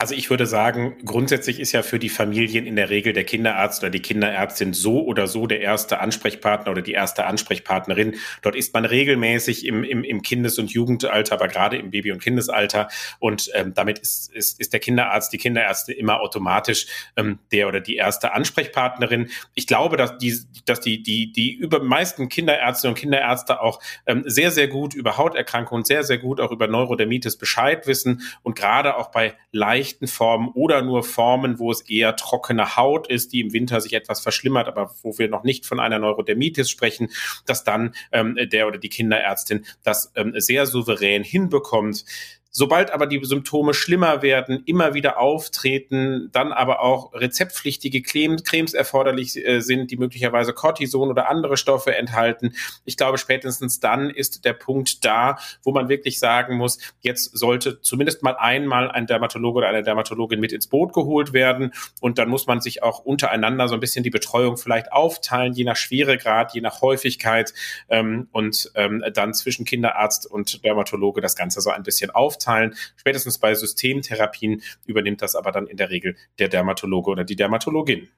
Also 0.00 0.14
ich 0.14 0.30
würde 0.30 0.46
sagen, 0.46 0.96
grundsätzlich 1.04 1.60
ist 1.60 1.72
ja 1.72 1.82
für 1.82 1.98
die 1.98 2.08
Familien 2.08 2.64
in 2.64 2.74
der 2.74 2.88
Regel 2.88 3.12
der 3.12 3.24
Kinderarzt 3.24 3.82
oder 3.82 3.90
die 3.90 4.00
Kinderärztin 4.00 4.72
so 4.72 5.04
oder 5.04 5.26
so 5.26 5.46
der 5.46 5.60
erste 5.60 6.00
Ansprechpartner 6.00 6.70
oder 6.70 6.80
die 6.80 6.92
erste 6.92 7.26
Ansprechpartnerin. 7.26 8.14
Dort 8.40 8.56
ist 8.56 8.72
man 8.72 8.86
regelmäßig 8.86 9.66
im, 9.66 9.84
im, 9.84 10.02
im 10.02 10.22
Kindes- 10.22 10.58
und 10.58 10.72
Jugendalter, 10.72 11.34
aber 11.34 11.48
gerade 11.48 11.76
im 11.76 11.90
Baby- 11.90 12.12
und 12.12 12.22
Kindesalter. 12.22 12.88
Und 13.18 13.50
ähm, 13.52 13.74
damit 13.74 13.98
ist, 13.98 14.32
ist, 14.32 14.58
ist 14.58 14.72
der 14.72 14.80
Kinderarzt, 14.80 15.34
die 15.34 15.36
Kinderärztin 15.36 15.98
immer 15.98 16.22
automatisch 16.22 16.86
ähm, 17.18 17.38
der 17.52 17.68
oder 17.68 17.80
die 17.80 17.96
erste 17.96 18.32
Ansprechpartnerin. 18.32 19.28
Ich 19.52 19.66
glaube, 19.66 19.98
dass 19.98 20.16
die, 20.16 20.34
dass 20.64 20.80
die, 20.80 21.02
die, 21.02 21.30
die 21.30 21.52
über 21.52 21.78
meisten 21.82 22.30
Kinderärztinnen 22.30 22.94
und 22.94 22.98
Kinderärzte 22.98 23.60
auch 23.60 23.82
ähm, 24.06 24.24
sehr, 24.24 24.50
sehr 24.50 24.68
gut 24.68 24.94
über 24.94 25.18
Hauterkrankungen, 25.18 25.84
sehr, 25.84 26.04
sehr 26.04 26.16
gut 26.16 26.40
auch 26.40 26.52
über 26.52 26.68
Neurodermitis 26.68 27.36
Bescheid 27.36 27.86
wissen 27.86 28.22
und 28.42 28.56
gerade 28.56 28.96
auch 28.96 29.10
bei 29.10 29.34
leicht 29.52 29.89
leichten 29.90 30.06
Formen 30.06 30.48
oder 30.54 30.82
nur 30.82 31.02
Formen, 31.02 31.58
wo 31.58 31.70
es 31.70 31.82
eher 31.82 32.16
trockene 32.16 32.76
Haut 32.76 33.08
ist, 33.08 33.32
die 33.32 33.40
im 33.40 33.52
Winter 33.52 33.80
sich 33.80 33.92
etwas 33.92 34.20
verschlimmert, 34.20 34.68
aber 34.68 34.94
wo 35.02 35.18
wir 35.18 35.28
noch 35.28 35.42
nicht 35.42 35.66
von 35.66 35.80
einer 35.80 35.98
Neurodermitis 35.98 36.70
sprechen, 36.70 37.08
dass 37.46 37.64
dann 37.64 37.94
ähm, 38.12 38.36
der 38.52 38.68
oder 38.68 38.78
die 38.78 38.88
Kinderärztin 38.88 39.66
das 39.82 40.12
ähm, 40.14 40.34
sehr 40.36 40.66
souverän 40.66 41.24
hinbekommt. 41.24 42.04
Sobald 42.52 42.90
aber 42.90 43.06
die 43.06 43.24
Symptome 43.24 43.74
schlimmer 43.74 44.22
werden, 44.22 44.64
immer 44.66 44.92
wieder 44.92 45.20
auftreten, 45.20 46.30
dann 46.32 46.52
aber 46.52 46.80
auch 46.80 47.14
rezeptpflichtige 47.14 48.02
Cremes 48.02 48.74
erforderlich 48.74 49.36
äh, 49.36 49.60
sind, 49.60 49.92
die 49.92 49.96
möglicherweise 49.96 50.52
Cortison 50.52 51.10
oder 51.10 51.28
andere 51.28 51.56
Stoffe 51.56 51.94
enthalten. 51.94 52.54
Ich 52.84 52.96
glaube, 52.96 53.18
spätestens 53.18 53.78
dann 53.78 54.10
ist 54.10 54.44
der 54.44 54.54
Punkt 54.54 55.04
da, 55.04 55.38
wo 55.62 55.70
man 55.70 55.88
wirklich 55.88 56.18
sagen 56.18 56.56
muss, 56.56 56.78
jetzt 57.00 57.38
sollte 57.38 57.80
zumindest 57.82 58.24
mal 58.24 58.34
einmal 58.36 58.90
ein 58.90 59.06
Dermatologe 59.06 59.58
oder 59.58 59.68
eine 59.68 59.84
Dermatologin 59.84 60.40
mit 60.40 60.52
ins 60.52 60.66
Boot 60.66 60.92
geholt 60.92 61.32
werden. 61.32 61.72
Und 62.00 62.18
dann 62.18 62.28
muss 62.28 62.48
man 62.48 62.60
sich 62.60 62.82
auch 62.82 62.98
untereinander 62.98 63.68
so 63.68 63.74
ein 63.74 63.80
bisschen 63.80 64.02
die 64.02 64.10
Betreuung 64.10 64.56
vielleicht 64.56 64.92
aufteilen, 64.92 65.52
je 65.52 65.62
nach 65.62 65.76
Schweregrad, 65.76 66.52
je 66.52 66.62
nach 66.62 66.82
Häufigkeit 66.82 67.54
ähm, 67.88 68.28
und 68.32 68.72
ähm, 68.74 69.04
dann 69.14 69.34
zwischen 69.34 69.64
Kinderarzt 69.64 70.28
und 70.28 70.64
Dermatologe 70.64 71.20
das 71.20 71.36
Ganze 71.36 71.60
so 71.60 71.70
ein 71.70 71.84
bisschen 71.84 72.10
aufteilen 72.10 72.39
aufteilen. 72.40 72.74
Spätestens 72.96 73.38
bei 73.38 73.54
Systemtherapien 73.54 74.62
übernimmt 74.86 75.22
das 75.22 75.34
aber 75.34 75.52
dann 75.52 75.66
in 75.66 75.76
der 75.76 75.90
Regel 75.90 76.16
der 76.38 76.48
Dermatologe 76.48 77.10
oder 77.10 77.24
die 77.24 77.36
Dermatologin. 77.36 78.08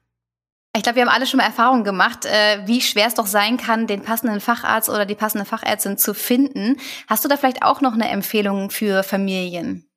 Ich 0.75 0.81
glaube, 0.81 0.95
wir 0.95 1.03
haben 1.03 1.13
alle 1.13 1.27
schon 1.27 1.37
mal 1.37 1.45
Erfahrungen 1.45 1.83
gemacht, 1.83 2.25
äh, 2.25 2.65
wie 2.65 2.81
schwer 2.81 3.05
es 3.05 3.13
doch 3.13 3.27
sein 3.27 3.57
kann, 3.57 3.85
den 3.85 4.01
passenden 4.01 4.39
Facharzt 4.39 4.89
oder 4.89 5.05
die 5.05 5.13
passende 5.13 5.45
Fachärztin 5.45 5.97
zu 5.97 6.15
finden. 6.15 6.77
Hast 7.07 7.23
du 7.23 7.29
da 7.29 7.37
vielleicht 7.37 7.61
auch 7.61 7.81
noch 7.81 7.93
eine 7.93 8.09
Empfehlung 8.09 8.71
für 8.71 9.03
Familien? 9.03 9.87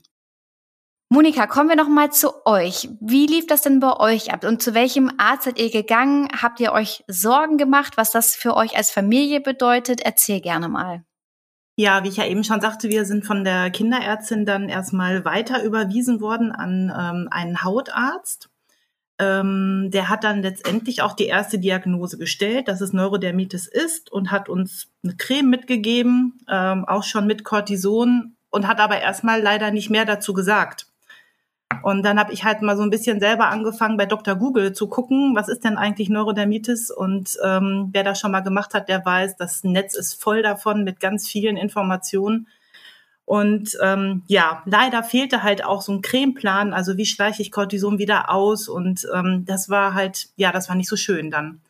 Monika, 1.12 1.48
kommen 1.48 1.68
wir 1.68 1.74
noch 1.74 1.88
mal 1.88 2.12
zu 2.12 2.46
euch. 2.46 2.88
Wie 3.00 3.26
lief 3.26 3.48
das 3.48 3.62
denn 3.62 3.80
bei 3.80 3.96
euch 3.96 4.32
ab 4.32 4.44
und 4.44 4.62
zu 4.62 4.74
welchem 4.74 5.10
Arzt 5.18 5.42
seid 5.42 5.58
ihr 5.58 5.68
gegangen? 5.68 6.28
Habt 6.40 6.60
ihr 6.60 6.70
euch 6.70 7.02
Sorgen 7.08 7.58
gemacht, 7.58 7.96
was 7.96 8.12
das 8.12 8.36
für 8.36 8.54
euch 8.54 8.76
als 8.76 8.92
Familie 8.92 9.40
bedeutet? 9.40 10.00
Erzähl 10.02 10.40
gerne 10.40 10.68
mal. 10.68 11.02
Ja, 11.74 12.04
wie 12.04 12.08
ich 12.10 12.18
ja 12.18 12.26
eben 12.26 12.44
schon 12.44 12.60
sagte, 12.60 12.90
wir 12.90 13.06
sind 13.06 13.26
von 13.26 13.42
der 13.42 13.70
Kinderärztin 13.70 14.46
dann 14.46 14.68
erstmal 14.68 15.24
weiter 15.24 15.64
überwiesen 15.64 16.20
worden 16.20 16.52
an 16.52 16.92
ähm, 16.96 17.28
einen 17.32 17.64
Hautarzt. 17.64 18.48
Ähm, 19.18 19.88
der 19.90 20.10
hat 20.10 20.22
dann 20.22 20.42
letztendlich 20.42 21.02
auch 21.02 21.14
die 21.14 21.26
erste 21.26 21.58
Diagnose 21.58 22.18
gestellt, 22.18 22.68
dass 22.68 22.80
es 22.80 22.92
Neurodermitis 22.92 23.66
ist 23.66 24.12
und 24.12 24.30
hat 24.30 24.48
uns 24.48 24.86
eine 25.02 25.16
Creme 25.16 25.50
mitgegeben, 25.50 26.38
ähm, 26.48 26.84
auch 26.84 27.02
schon 27.02 27.26
mit 27.26 27.42
Cortison 27.42 28.36
und 28.50 28.68
hat 28.68 28.78
aber 28.78 29.00
erstmal 29.00 29.42
leider 29.42 29.72
nicht 29.72 29.90
mehr 29.90 30.04
dazu 30.04 30.34
gesagt. 30.34 30.86
Und 31.82 32.02
dann 32.02 32.18
habe 32.18 32.32
ich 32.32 32.44
halt 32.44 32.62
mal 32.62 32.76
so 32.76 32.82
ein 32.82 32.90
bisschen 32.90 33.20
selber 33.20 33.48
angefangen, 33.48 33.96
bei 33.96 34.06
Dr. 34.06 34.34
Google 34.34 34.72
zu 34.72 34.88
gucken, 34.88 35.34
was 35.34 35.48
ist 35.48 35.64
denn 35.64 35.78
eigentlich 35.78 36.08
Neurodermitis? 36.08 36.90
Und 36.90 37.38
ähm, 37.44 37.90
wer 37.92 38.04
das 38.04 38.18
schon 38.18 38.32
mal 38.32 38.40
gemacht 38.40 38.74
hat, 38.74 38.88
der 38.88 39.04
weiß, 39.04 39.36
das 39.36 39.64
Netz 39.64 39.94
ist 39.94 40.20
voll 40.20 40.42
davon 40.42 40.84
mit 40.84 41.00
ganz 41.00 41.28
vielen 41.28 41.56
Informationen. 41.56 42.48
Und 43.24 43.78
ähm, 43.80 44.22
ja, 44.26 44.62
leider 44.66 45.04
fehlte 45.04 45.44
halt 45.44 45.64
auch 45.64 45.82
so 45.82 45.92
ein 45.92 46.02
Cremeplan, 46.02 46.74
also 46.74 46.96
wie 46.96 47.06
schleiche 47.06 47.42
ich 47.42 47.52
Cortison 47.52 47.98
wieder 47.98 48.30
aus. 48.30 48.68
Und 48.68 49.06
ähm, 49.14 49.44
das 49.46 49.68
war 49.68 49.94
halt, 49.94 50.28
ja, 50.36 50.50
das 50.50 50.68
war 50.68 50.76
nicht 50.76 50.88
so 50.88 50.96
schön 50.96 51.30
dann. 51.30 51.60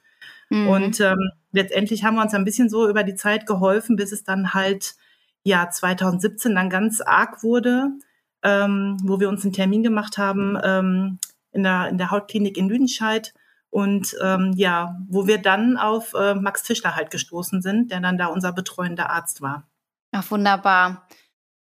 Mhm. 0.48 0.68
Und 0.68 1.00
ähm, 1.00 1.30
letztendlich 1.52 2.04
haben 2.04 2.14
wir 2.16 2.22
uns 2.22 2.34
ein 2.34 2.46
bisschen 2.46 2.70
so 2.70 2.88
über 2.88 3.04
die 3.04 3.14
Zeit 3.14 3.46
geholfen, 3.46 3.96
bis 3.96 4.12
es 4.12 4.24
dann 4.24 4.54
halt, 4.54 4.94
ja, 5.44 5.68
2017 5.68 6.54
dann 6.54 6.70
ganz 6.70 7.02
arg 7.02 7.42
wurde 7.42 7.92
ähm, 8.42 8.96
wo 9.02 9.20
wir 9.20 9.28
uns 9.28 9.44
einen 9.44 9.52
Termin 9.52 9.82
gemacht 9.82 10.18
haben 10.18 10.58
ähm, 10.62 11.18
in, 11.52 11.62
der, 11.62 11.88
in 11.88 11.98
der 11.98 12.10
Hautklinik 12.10 12.56
in 12.56 12.68
Lüdenscheid. 12.68 13.34
Und 13.70 14.16
ähm, 14.20 14.52
ja, 14.56 14.96
wo 15.08 15.26
wir 15.26 15.38
dann 15.38 15.76
auf 15.76 16.12
äh, 16.14 16.34
Max 16.34 16.64
Tischler 16.64 16.96
halt 16.96 17.10
gestoßen 17.10 17.62
sind, 17.62 17.92
der 17.92 18.00
dann 18.00 18.18
da 18.18 18.26
unser 18.26 18.52
betreuender 18.52 19.10
Arzt 19.10 19.42
war. 19.42 19.68
Ach, 20.12 20.28
wunderbar. 20.30 21.06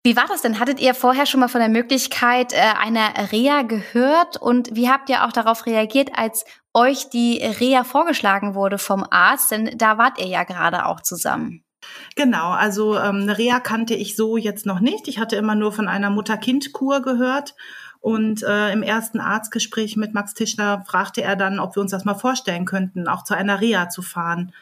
Wie 0.03 0.15
war 0.15 0.25
das 0.25 0.41
denn? 0.41 0.57
Hattet 0.57 0.79
ihr 0.79 0.93
vorher 0.93 1.25
schon 1.25 1.41
mal 1.41 1.49
von 1.49 1.59
der 1.59 1.69
Möglichkeit 1.69 2.53
äh, 2.53 2.61
einer 2.79 3.09
Reha 3.33 3.63
gehört? 3.63 4.37
Und 4.37 4.73
wie 4.73 4.89
habt 4.89 5.09
ihr 5.09 5.25
auch 5.25 5.33
darauf 5.33 5.65
reagiert, 5.65 6.11
als 6.15 6.45
euch 6.73 7.09
die 7.09 7.39
Reha 7.39 7.83
vorgeschlagen 7.83 8.55
wurde 8.55 8.77
vom 8.77 9.05
Arzt? 9.09 9.51
Denn 9.51 9.77
da 9.77 9.97
wart 9.97 10.17
ihr 10.17 10.27
ja 10.27 10.45
gerade 10.45 10.85
auch 10.85 11.01
zusammen. 11.01 11.65
Genau, 12.15 12.51
also 12.51 12.97
ähm, 12.97 13.21
eine 13.21 13.37
Reha 13.37 13.59
kannte 13.59 13.93
ich 13.93 14.15
so 14.15 14.37
jetzt 14.37 14.65
noch 14.65 14.79
nicht. 14.79 15.07
Ich 15.07 15.19
hatte 15.19 15.35
immer 15.35 15.55
nur 15.55 15.71
von 15.71 15.87
einer 15.87 16.09
Mutter-Kind-Kur 16.09 17.01
gehört. 17.01 17.55
Und 17.99 18.43
äh, 18.43 18.71
im 18.71 18.83
ersten 18.83 19.19
Arztgespräch 19.19 19.97
mit 19.97 20.13
Max 20.13 20.33
Tischler 20.33 20.83
fragte 20.87 21.21
er 21.21 21.35
dann, 21.35 21.59
ob 21.59 21.75
wir 21.75 21.81
uns 21.81 21.91
das 21.91 22.05
mal 22.05 22.13
vorstellen 22.13 22.65
könnten, 22.65 23.07
auch 23.07 23.23
zu 23.23 23.33
einer 23.33 23.59
Reha 23.59 23.89
zu 23.89 24.01
fahren. 24.01 24.53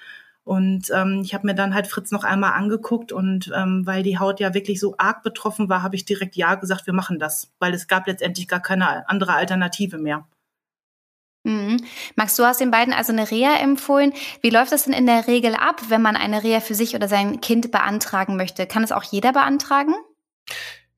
Und 0.46 0.91
ähm, 0.94 1.22
ich 1.24 1.34
habe 1.34 1.48
mir 1.48 1.55
dann 1.55 1.74
halt 1.74 1.88
Fritz 1.88 2.12
noch 2.12 2.24
einmal 2.24 2.53
angeguckt 2.53 3.12
und 3.12 3.51
ähm, 3.55 3.82
weil 3.86 4.03
die 4.03 4.20
Haut 4.20 4.39
ja 4.39 4.53
wirklich 4.53 4.79
so 4.79 4.96
arg 4.98 5.24
betroffen 5.24 5.70
war, 5.70 5.82
habe 5.82 5.96
ich 5.96 6.05
direkt 6.05 6.36
ja 6.36 6.53
gesagt, 6.53 6.86
wir 6.86 6.94
machen 6.94 7.17
das, 7.17 7.51
weil 7.58 7.74
es 7.74 7.88
gab 7.88 8.05
letztendlich 8.05 8.48
gar 8.48 8.62
keine 8.62 9.10
andere 9.10 9.34
Alternative 9.34 9.98
mehr. 9.98 10.24
Mhm. 11.46 11.78
Max, 12.16 12.36
du 12.36 12.44
hast 12.44 12.60
den 12.60 12.72
beiden 12.72 12.94
also 12.94 13.14
eine 13.14 13.30
Reha 13.30 13.58
empfohlen. 13.58 14.14
Wie 14.42 14.50
läuft 14.50 14.72
das 14.72 14.86
denn 14.86 14.94
in 14.94 15.06
der 15.06 15.28
Regel 15.28 15.54
ab, 15.54 15.80
wenn 15.90 16.02
man 16.02 16.16
eine 16.16 16.44
Reha 16.44 16.60
für 16.60 16.74
sich 16.74 16.96
oder 16.96 17.08
sein 17.08 17.40
Kind 17.40 17.72
beantragen 17.72 18.36
möchte? 18.36 18.66
Kann 18.66 18.84
es 18.84 18.92
auch 18.92 19.04
jeder 19.04 19.32
beantragen? 19.32 19.94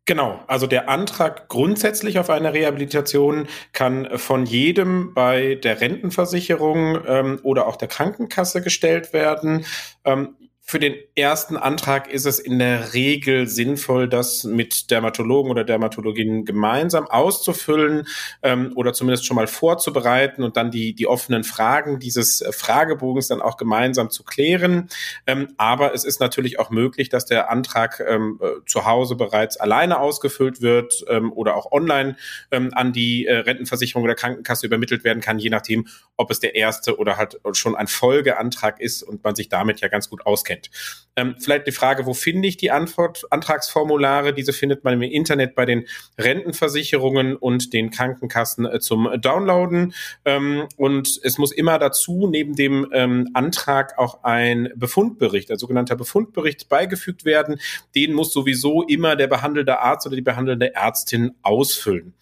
Genau, 0.06 0.40
also 0.48 0.68
der 0.68 0.88
Antrag 0.88 1.50
grundsätzlich 1.50 2.18
auf 2.18 2.30
eine 2.30 2.54
Rehabilitation 2.54 3.48
kann 3.74 4.08
von 4.18 4.46
jedem 4.46 5.14
bei 5.14 5.56
der 5.56 5.82
Rentenversicherung 5.82 7.00
ähm, 7.06 7.40
oder 7.44 7.68
auch 7.68 7.76
der 7.76 7.90
Krankenkasse 7.90 8.62
gestellt 8.62 9.12
werden. 9.12 9.66
Ähm, 10.06 10.38
für 10.70 10.80
den 10.80 10.96
ersten 11.16 11.56
Antrag 11.56 12.12
ist 12.12 12.26
es 12.26 12.40
in 12.40 12.60
der 12.60 12.94
Regel 12.94 13.48
sinnvoll, 13.48 14.10
das 14.10 14.44
mit 14.44 14.92
Dermatologen 14.92 15.50
oder 15.50 15.64
Dermatologinnen 15.64 16.44
gemeinsam 16.44 17.08
auszufüllen 17.08 18.06
ähm, 18.44 18.74
oder 18.76 18.92
zumindest 18.92 19.26
schon 19.26 19.38
mal 19.38 19.48
vorzubereiten 19.48 20.44
und 20.44 20.58
dann 20.58 20.70
die, 20.70 20.94
die 20.94 21.08
offenen 21.08 21.46
Fragen 21.46 22.00
dieses 22.00 22.42
äh, 22.42 22.52
Fragebogens 22.52 23.30
dann 23.30 23.42
auch 23.42 23.56
gemeinsam 23.56 24.10
zu 24.10 24.26
klären. 24.26 24.90
Ähm, 25.26 25.54
aber 25.56 25.94
es 25.94 26.04
ist 26.04 26.20
natürlich 26.20 26.60
auch 26.60 26.70
möglich, 26.70 27.08
dass 27.08 27.26
der 27.26 27.50
Antrag 27.50 28.04
ähm, 28.06 28.38
äh, 28.42 28.66
zu 28.66 28.86
Hause 28.86 29.16
bereits 29.16 29.56
alleine 29.56 30.02
ausgefüllt 30.02 30.62
wird 30.62 31.06
ähm, 31.08 31.32
oder 31.32 31.56
auch 31.56 31.72
online 31.72 32.18
ähm, 32.52 32.72
an 32.74 32.92
die 32.92 33.26
äh, 33.26 33.38
Rentenversicherung 33.38 34.04
oder 34.04 34.16
Krankenkasse 34.16 34.66
übermittelt 34.66 35.06
werden 35.06 35.22
kann, 35.22 35.40
je 35.40 35.50
nachdem, 35.50 35.88
ob 36.18 36.30
es 36.30 36.42
der 36.42 36.56
erste 36.56 36.98
oder 36.98 37.16
halt 37.16 37.40
schon 37.54 37.74
ein 37.74 37.88
Folgeantrag 37.88 38.82
ist 38.82 39.02
und 39.02 39.24
man 39.24 39.34
sich 39.34 39.48
damit 39.48 39.80
ja 39.80 39.88
ganz 39.88 40.10
gut 40.10 40.26
auskennt 40.26 40.57
kennt. 40.58 40.70
Ähm, 41.16 41.36
vielleicht 41.40 41.66
die 41.66 41.72
Frage, 41.72 42.06
wo 42.06 42.14
finde 42.14 42.48
ich 42.48 42.58
die 42.58 42.70
Antwort, 42.70 43.26
Antragsformulare? 43.32 44.34
Diese 44.34 44.54
findet 44.54 44.84
man 44.84 44.94
im 44.94 45.02
Internet 45.02 45.56
bei 45.56 45.66
den 45.66 45.88
Rentenversicherungen 46.18 47.36
und 47.36 47.74
den 47.74 47.90
Krankenkassen 47.90 48.66
äh, 48.68 48.80
zum 48.80 49.10
Downloaden. 49.20 49.94
Ähm, 50.26 50.68
und 50.78 51.20
es 51.24 51.40
muss 51.40 51.52
immer 51.52 51.80
dazu 51.80 52.28
neben 52.30 52.56
dem 52.56 52.88
ähm, 52.94 53.30
Antrag 53.34 53.98
auch 53.98 54.24
ein 54.24 54.70
Befundbericht, 54.76 55.50
ein 55.50 55.58
sogenannter 55.58 55.96
Befundbericht 55.96 56.70
beigefügt 56.70 57.26
werden. 57.26 57.60
Den 57.96 58.14
muss 58.14 58.32
sowieso 58.32 58.84
immer 58.84 59.16
der 59.16 59.28
behandelnde 59.28 59.80
Arzt 59.80 60.06
oder 60.06 60.16
die 60.16 60.22
behandelnde 60.22 60.76
Ärztin 60.76 61.32
ausfüllen. 61.42 62.14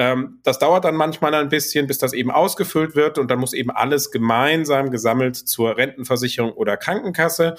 Ähm, 0.00 0.38
das 0.44 0.58
dauert 0.58 0.86
dann 0.86 0.96
manchmal 0.96 1.34
ein 1.34 1.50
bisschen, 1.50 1.86
bis 1.86 1.98
das 1.98 2.14
eben 2.14 2.30
ausgefüllt 2.30 2.96
wird 2.96 3.18
und 3.18 3.30
dann 3.30 3.38
muss 3.38 3.52
eben 3.52 3.70
alles 3.70 4.10
gemeinsam 4.10 4.90
gesammelt 4.90 5.36
zur 5.36 5.76
Rentenversicherung 5.76 6.52
oder 6.52 6.78
Krankenkasse. 6.78 7.54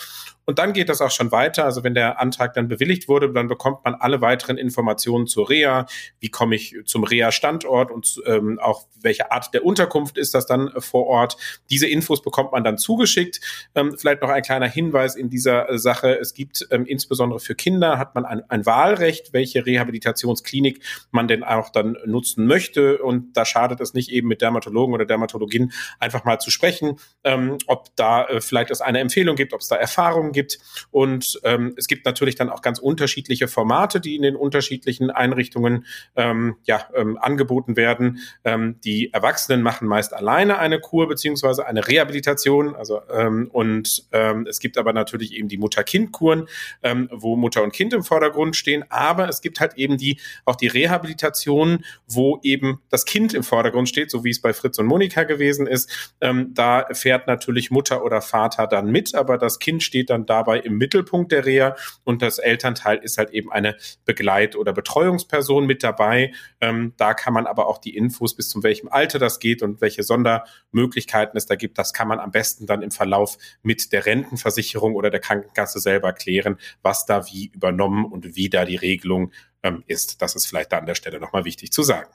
Und 0.46 0.60
dann 0.60 0.74
geht 0.74 0.90
das 0.90 1.02
auch 1.02 1.12
schon 1.12 1.32
weiter. 1.32 1.66
Also 1.66 1.84
wenn 1.84 1.94
der 1.94 2.20
Antrag 2.20 2.54
dann 2.54 2.68
bewilligt 2.68 3.08
wurde, 3.08 3.32
dann 3.32 3.48
bekommt 3.48 3.84
man 3.86 3.96
alle 3.96 4.22
weiteren 4.22 4.58
Informationen 4.58 5.28
zur 5.28 5.50
Reha. 5.50 5.86
Wie 6.20 6.30
komme 6.30 6.56
ich 6.56 6.76
zum 6.86 7.04
Reha-Standort 7.04 7.92
und 7.92 8.22
ähm, 8.26 8.60
auch 8.60 8.86
welche 9.02 9.32
Art 9.32 9.54
der 9.54 9.66
Unterkunft 9.66 10.18
ist 10.18 10.34
das 10.34 10.46
dann 10.46 10.72
vor 10.78 11.08
Ort? 11.08 11.38
Diese 11.70 11.88
Infos 11.88 12.22
bekommt 12.22 12.52
man 12.52 12.64
dann 12.64 12.78
zugeschickt. 12.78 13.40
Ähm, 13.76 13.96
vielleicht 13.98 14.22
noch 14.22 14.30
ein 14.30 14.42
kleiner 14.42 14.68
Hinweis 14.68 15.16
in 15.16 15.30
dieser 15.30 15.78
Sache. 15.78 16.18
Es 16.20 16.34
gibt 16.34 16.68
ähm, 16.72 16.86
insbesondere 16.86 17.40
für 17.40 17.56
Kinder 17.56 17.98
hat 17.98 18.16
man 18.16 18.26
ein, 18.26 18.44
ein 18.50 18.66
Wahlrecht, 18.66 19.34
welche 19.34 19.66
Rehabilitationsklinik 19.66 20.84
man 21.12 21.28
denn 21.28 21.44
auch 21.44 21.70
dann 21.70 21.98
nutzen 22.06 22.46
möchte. 22.46 23.00
Und 23.00 23.38
da 23.38 23.46
schadet 23.46 23.80
es 23.82 23.94
nicht 23.94 24.10
eben 24.12 24.28
mit 24.28 24.42
Dermatologen 24.42 24.94
oder 24.94 25.06
Dermatologin 25.06 25.72
einfach 26.00 26.26
mal 26.26 26.40
zu 26.40 26.52
sprechen, 26.52 26.98
ähm, 27.24 27.58
ob 27.68 27.96
da 27.96 28.26
äh, 28.26 28.42
vielleicht 28.42 28.72
es 28.72 28.82
eine 28.82 29.00
Empfehlung 29.00 29.36
gibt, 29.36 29.54
ob 29.54 29.62
es 29.62 29.68
da 29.68 29.76
Erfahrungen 29.76 30.31
Gibt. 30.32 30.60
Und 30.92 31.40
ähm, 31.44 31.74
es 31.78 31.88
gibt 31.88 32.06
natürlich 32.06 32.36
dann 32.36 32.50
auch 32.50 32.62
ganz 32.62 32.80
unterschiedliche 32.80 33.48
Formate, 33.48 34.00
die 34.00 34.16
in 34.16 34.22
den 34.22 34.36
unterschiedlichen 34.36 35.12
Einrichtungen 35.12 35.86
ähm, 36.16 36.56
ja, 36.64 36.88
ähm, 36.96 37.18
angeboten 37.18 37.76
werden. 37.76 38.20
Ähm, 38.44 38.80
die 38.84 39.14
Erwachsenen 39.14 39.62
machen 39.62 39.88
meist 39.88 40.14
alleine 40.14 40.60
eine 40.60 40.80
Kur 40.80 41.08
beziehungsweise 41.08 41.66
eine 41.66 41.88
Rehabilitation. 41.88 42.76
Also 42.76 43.02
ähm, 43.12 43.50
und 43.52 44.06
ähm, 44.12 44.46
es 44.50 44.60
gibt 44.60 44.78
aber 44.78 44.94
natürlich 44.94 45.34
eben 45.34 45.48
die 45.48 45.58
Mutter-Kind-Kuren, 45.58 46.48
ähm, 46.84 47.10
wo 47.12 47.36
Mutter 47.36 47.64
und 47.64 47.74
Kind 47.74 47.94
im 47.94 48.04
Vordergrund 48.04 48.56
stehen. 48.56 48.86
Aber 48.90 49.30
es 49.30 49.42
gibt 49.42 49.60
halt 49.60 49.76
eben 49.76 49.98
die 49.98 50.20
auch 50.46 50.56
die 50.56 50.68
Rehabilitation, 50.68 51.84
wo 52.08 52.40
eben 52.44 52.82
das 52.90 53.06
Kind 53.06 53.34
im 53.34 53.44
Vordergrund 53.44 53.90
steht, 53.90 54.12
so 54.12 54.24
wie 54.24 54.30
es 54.30 54.42
bei 54.42 54.54
Fritz 54.54 54.78
und 54.80 54.86
Monika 54.86 55.24
gewesen 55.24 55.68
ist. 55.68 56.14
Ähm, 56.22 56.54
da 56.54 56.86
fährt 56.94 57.28
natürlich 57.28 57.72
Mutter 57.72 58.04
oder 58.04 58.22
Vater 58.22 58.68
dann 58.68 58.92
mit, 58.92 59.16
aber 59.16 59.38
das 59.38 59.60
Kind 59.60 59.84
steht 59.84 60.10
dann 60.10 60.21
dann 60.22 60.42
dabei 60.42 60.60
im 60.60 60.78
Mittelpunkt 60.78 61.32
der 61.32 61.46
Reha 61.46 61.76
und 62.04 62.22
das 62.22 62.40
Elternteil 62.40 62.98
ist 62.98 63.18
halt 63.18 63.32
eben 63.32 63.52
eine 63.52 63.76
Begleit- 64.06 64.56
oder 64.56 64.74
Betreuungsperson 64.74 65.66
mit 65.66 65.84
dabei. 65.84 66.34
Ähm, 66.60 66.94
da 66.98 67.14
kann 67.14 67.34
man 67.34 67.48
aber 67.48 67.68
auch 67.68 67.78
die 67.78 67.96
Infos 67.96 68.36
bis 68.36 68.50
zum 68.50 68.64
welchem 68.64 68.90
Alter 68.90 69.20
das 69.20 69.40
geht 69.40 69.62
und 69.62 69.82
welche 69.82 70.04
Sondermöglichkeiten 70.04 71.38
es 71.38 71.46
da 71.46 71.56
gibt, 71.56 71.78
das 71.78 71.94
kann 71.94 72.08
man 72.08 72.20
am 72.20 72.32
besten 72.32 72.66
dann 72.66 72.82
im 72.82 72.92
Verlauf 72.92 73.38
mit 73.64 73.92
der 73.92 74.06
Rentenversicherung 74.06 74.96
oder 74.96 75.10
der 75.10 75.20
Krankenkasse 75.20 75.80
selber 75.80 76.14
klären, 76.14 76.58
was 76.82 77.06
da 77.06 77.26
wie 77.28 77.52
übernommen 77.54 78.06
und 78.06 78.36
wie 78.36 78.50
da 78.50 78.66
die 78.66 78.76
Regelung 78.76 79.32
ähm, 79.64 79.84
ist. 79.88 80.22
Das 80.22 80.36
ist 80.36 80.48
vielleicht 80.48 80.72
da 80.72 80.80
an 80.80 80.86
der 80.86 80.96
Stelle 80.96 81.20
nochmal 81.20 81.46
wichtig 81.46 81.72
zu 81.72 81.84
sagen. 81.84 82.10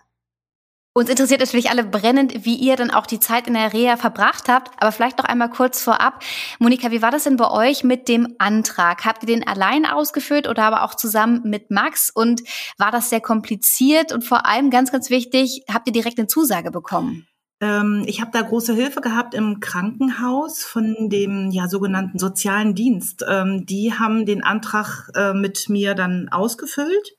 Uns 0.97 1.11
interessiert 1.11 1.41
natürlich 1.41 1.69
alle 1.69 1.85
brennend, 1.85 2.47
wie 2.47 2.55
ihr 2.55 2.75
dann 2.75 2.91
auch 2.91 3.05
die 3.05 3.21
Zeit 3.21 3.47
in 3.47 3.53
der 3.53 3.75
Reha 3.75 3.99
verbracht 3.99 4.49
habt. 4.49 4.71
Aber 4.83 4.93
vielleicht 4.93 5.19
noch 5.19 5.27
einmal 5.27 5.51
kurz 5.51 5.83
vorab. 5.83 6.23
Monika, 6.59 6.91
wie 6.91 7.03
war 7.03 7.11
das 7.11 7.25
denn 7.25 7.37
bei 7.37 7.51
euch 7.51 7.85
mit 7.85 8.09
dem 8.09 8.35
Antrag? 8.39 9.05
Habt 9.05 9.23
ihr 9.23 9.27
den 9.27 9.47
allein 9.47 9.85
ausgefüllt 9.85 10.49
oder 10.49 10.63
aber 10.63 10.85
auch 10.85 10.95
zusammen 10.95 11.43
mit 11.45 11.71
Max? 11.71 12.09
Und 12.09 12.41
war 12.79 12.93
das 12.93 13.11
sehr 13.11 13.21
kompliziert? 13.21 14.11
Und 14.11 14.25
vor 14.25 14.47
allem 14.47 14.71
ganz, 14.71 14.91
ganz 14.91 15.11
wichtig, 15.11 15.65
habt 15.71 15.87
ihr 15.87 15.93
direkt 15.93 16.17
eine 16.17 16.29
Zusage 16.29 16.71
bekommen? 16.71 17.27
Ähm, 17.61 18.05
ich 18.07 18.23
habe 18.23 18.31
da 18.33 18.41
große 18.41 18.73
Hilfe 18.73 19.03
gehabt 19.03 19.35
im 19.35 19.61
Krankenhaus 19.61 20.65
von 20.65 21.11
dem 21.11 21.51
ja 21.51 21.69
sogenannten 21.69 22.19
sozialen 22.19 22.75
Dienst. 22.75 23.23
Ähm, 23.29 23.67
die 23.67 23.93
haben 23.93 24.25
den 24.25 24.43
Antrag 24.43 25.11
äh, 25.15 25.35
mit 25.35 25.69
mir 25.69 25.95
dann 25.95 26.31
ausgefüllt 26.31 27.17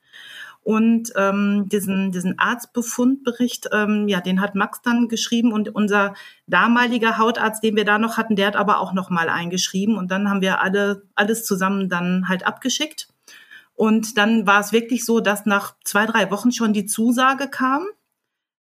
und 0.68 1.14
ähm, 1.16 1.70
diesen, 1.70 2.12
diesen 2.12 2.40
Arztbefundbericht, 2.40 3.70
ähm, 3.72 4.10
ja, 4.10 4.20
den 4.20 4.42
hat 4.42 4.54
Max 4.54 4.82
dann 4.82 5.08
geschrieben 5.08 5.54
und 5.54 5.74
unser 5.74 6.14
damaliger 6.46 7.18
Hautarzt, 7.18 7.64
den 7.64 7.78
wir 7.78 7.86
da 7.86 7.98
noch 7.98 8.18
hatten, 8.18 8.36
der 8.36 8.48
hat 8.48 8.58
aber 8.58 8.82
auch 8.82 8.92
noch 8.92 9.10
mal 9.10 9.30
eingeschrieben 9.30 9.96
und 9.96 10.12
dann 10.12 10.30
haben 10.30 10.42
wir 10.42 10.60
alle 10.60 11.04
alles 11.16 11.46
zusammen 11.46 11.88
dann 11.88 12.28
halt 12.28 12.46
abgeschickt. 12.46 13.08
Und 13.76 14.18
dann 14.18 14.46
war 14.46 14.60
es 14.60 14.74
wirklich 14.74 15.06
so, 15.06 15.22
dass 15.22 15.46
nach 15.46 15.74
zwei, 15.86 16.06
drei 16.06 16.32
Wochen 16.32 16.52
schon 16.52 16.74
die 16.74 16.86
Zusage 16.86 17.48
kam, 17.48 17.86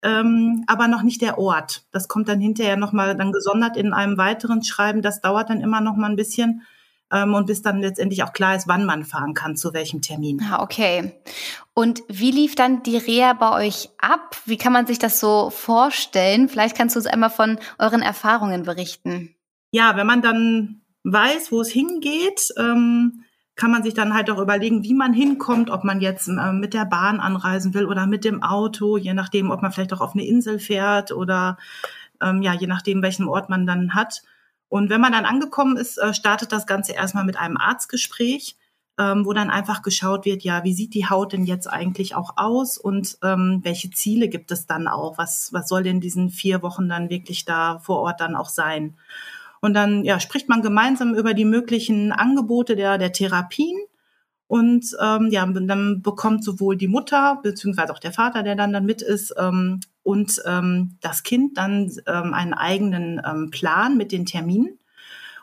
ähm, 0.01 0.63
aber 0.65 0.87
noch 0.87 1.03
nicht 1.03 1.21
der 1.21 1.37
Ort. 1.37 1.83
Das 1.91 2.07
kommt 2.07 2.27
dann 2.29 2.39
hinterher 2.39 2.77
noch 2.77 2.93
mal 2.93 3.15
dann 3.15 3.31
gesondert 3.31 3.77
in 3.77 3.93
einem 3.93 4.17
weiteren 4.17 4.63
Schreiben. 4.63 5.03
Das 5.03 5.21
dauert 5.21 5.51
dann 5.51 5.61
immer 5.61 5.81
noch 5.81 5.97
mal 5.97 6.09
ein 6.09 6.15
bisschen 6.15 6.63
ähm, 7.11 7.33
und 7.33 7.47
bis 7.47 7.61
dann 7.61 7.79
letztendlich 7.79 8.23
auch 8.23 8.33
klar 8.33 8.55
ist, 8.55 8.67
wann 8.67 8.85
man 8.85 9.03
fahren 9.03 9.33
kann, 9.33 9.55
zu 9.55 9.73
welchem 9.73 10.01
Termin. 10.01 10.41
Ah, 10.49 10.61
okay. 10.61 11.13
Und 11.73 12.01
wie 12.07 12.31
lief 12.31 12.55
dann 12.55 12.83
die 12.83 12.97
Reha 12.97 13.33
bei 13.33 13.65
euch 13.65 13.89
ab? 13.99 14.37
Wie 14.45 14.57
kann 14.57 14.73
man 14.73 14.87
sich 14.87 14.99
das 14.99 15.19
so 15.19 15.49
vorstellen? 15.49 16.49
Vielleicht 16.49 16.77
kannst 16.77 16.95
du 16.95 16.99
uns 16.99 17.07
einmal 17.07 17.29
von 17.29 17.59
euren 17.79 18.01
Erfahrungen 18.01 18.63
berichten. 18.63 19.35
Ja, 19.71 19.95
wenn 19.95 20.07
man 20.07 20.21
dann 20.21 20.81
weiß, 21.03 21.51
wo 21.51 21.61
es 21.61 21.69
hingeht, 21.69 22.53
ähm, 22.57 23.23
kann 23.55 23.71
man 23.71 23.83
sich 23.83 23.93
dann 23.93 24.13
halt 24.13 24.29
auch 24.29 24.39
überlegen, 24.39 24.83
wie 24.83 24.93
man 24.93 25.13
hinkommt, 25.13 25.69
ob 25.69 25.83
man 25.83 26.01
jetzt 26.01 26.27
äh, 26.27 26.53
mit 26.53 26.73
der 26.73 26.85
Bahn 26.85 27.19
anreisen 27.19 27.73
will 27.73 27.85
oder 27.85 28.07
mit 28.07 28.25
dem 28.25 28.41
Auto, 28.43 28.97
je 28.97 29.13
nachdem, 29.13 29.51
ob 29.51 29.61
man 29.61 29.71
vielleicht 29.71 29.93
auch 29.93 30.01
auf 30.01 30.13
eine 30.13 30.25
Insel 30.25 30.59
fährt 30.59 31.11
oder 31.11 31.57
ähm, 32.21 32.41
ja, 32.41 32.53
je 32.53 32.67
nachdem, 32.67 33.01
welchen 33.01 33.27
Ort 33.27 33.49
man 33.49 33.65
dann 33.65 33.93
hat. 33.93 34.23
Und 34.71 34.89
wenn 34.89 35.01
man 35.01 35.11
dann 35.11 35.25
angekommen 35.25 35.75
ist, 35.75 35.97
äh, 35.97 36.13
startet 36.13 36.53
das 36.53 36.65
Ganze 36.65 36.93
erstmal 36.93 37.25
mit 37.25 37.35
einem 37.35 37.57
Arztgespräch, 37.57 38.55
ähm, 38.97 39.25
wo 39.25 39.33
dann 39.33 39.49
einfach 39.49 39.81
geschaut 39.81 40.23
wird, 40.23 40.43
ja, 40.43 40.63
wie 40.63 40.73
sieht 40.73 40.93
die 40.93 41.09
Haut 41.09 41.33
denn 41.33 41.43
jetzt 41.43 41.67
eigentlich 41.67 42.15
auch 42.15 42.37
aus 42.37 42.77
und 42.77 43.17
ähm, 43.21 43.59
welche 43.63 43.91
Ziele 43.91 44.29
gibt 44.29 44.49
es 44.49 44.67
dann 44.67 44.87
auch? 44.87 45.17
Was, 45.17 45.51
was 45.51 45.67
soll 45.67 45.83
denn 45.83 45.99
diesen 45.99 46.29
vier 46.29 46.61
Wochen 46.61 46.87
dann 46.87 47.09
wirklich 47.09 47.43
da 47.43 47.79
vor 47.79 47.99
Ort 47.99 48.21
dann 48.21 48.33
auch 48.33 48.47
sein? 48.47 48.95
Und 49.59 49.73
dann 49.73 50.05
ja, 50.05 50.21
spricht 50.21 50.47
man 50.47 50.61
gemeinsam 50.61 51.15
über 51.15 51.33
die 51.33 51.43
möglichen 51.43 52.13
Angebote 52.13 52.77
der, 52.77 52.97
der 52.97 53.11
Therapien. 53.11 53.77
Und 54.51 54.97
ähm, 54.99 55.29
ja, 55.31 55.45
dann 55.45 56.01
bekommt 56.01 56.43
sowohl 56.43 56.75
die 56.75 56.89
Mutter 56.89 57.39
beziehungsweise 57.41 57.93
auch 57.93 57.99
der 57.99 58.11
Vater, 58.11 58.43
der 58.43 58.57
dann 58.57 58.73
dann 58.73 58.85
mit 58.85 59.01
ist, 59.01 59.33
ähm, 59.39 59.79
und 60.03 60.41
ähm, 60.45 60.97
das 60.99 61.23
Kind 61.23 61.57
dann 61.57 61.89
ähm, 62.05 62.33
einen 62.33 62.53
eigenen 62.53 63.21
ähm, 63.25 63.49
Plan 63.49 63.95
mit 63.95 64.11
den 64.11 64.25
Terminen. 64.25 64.77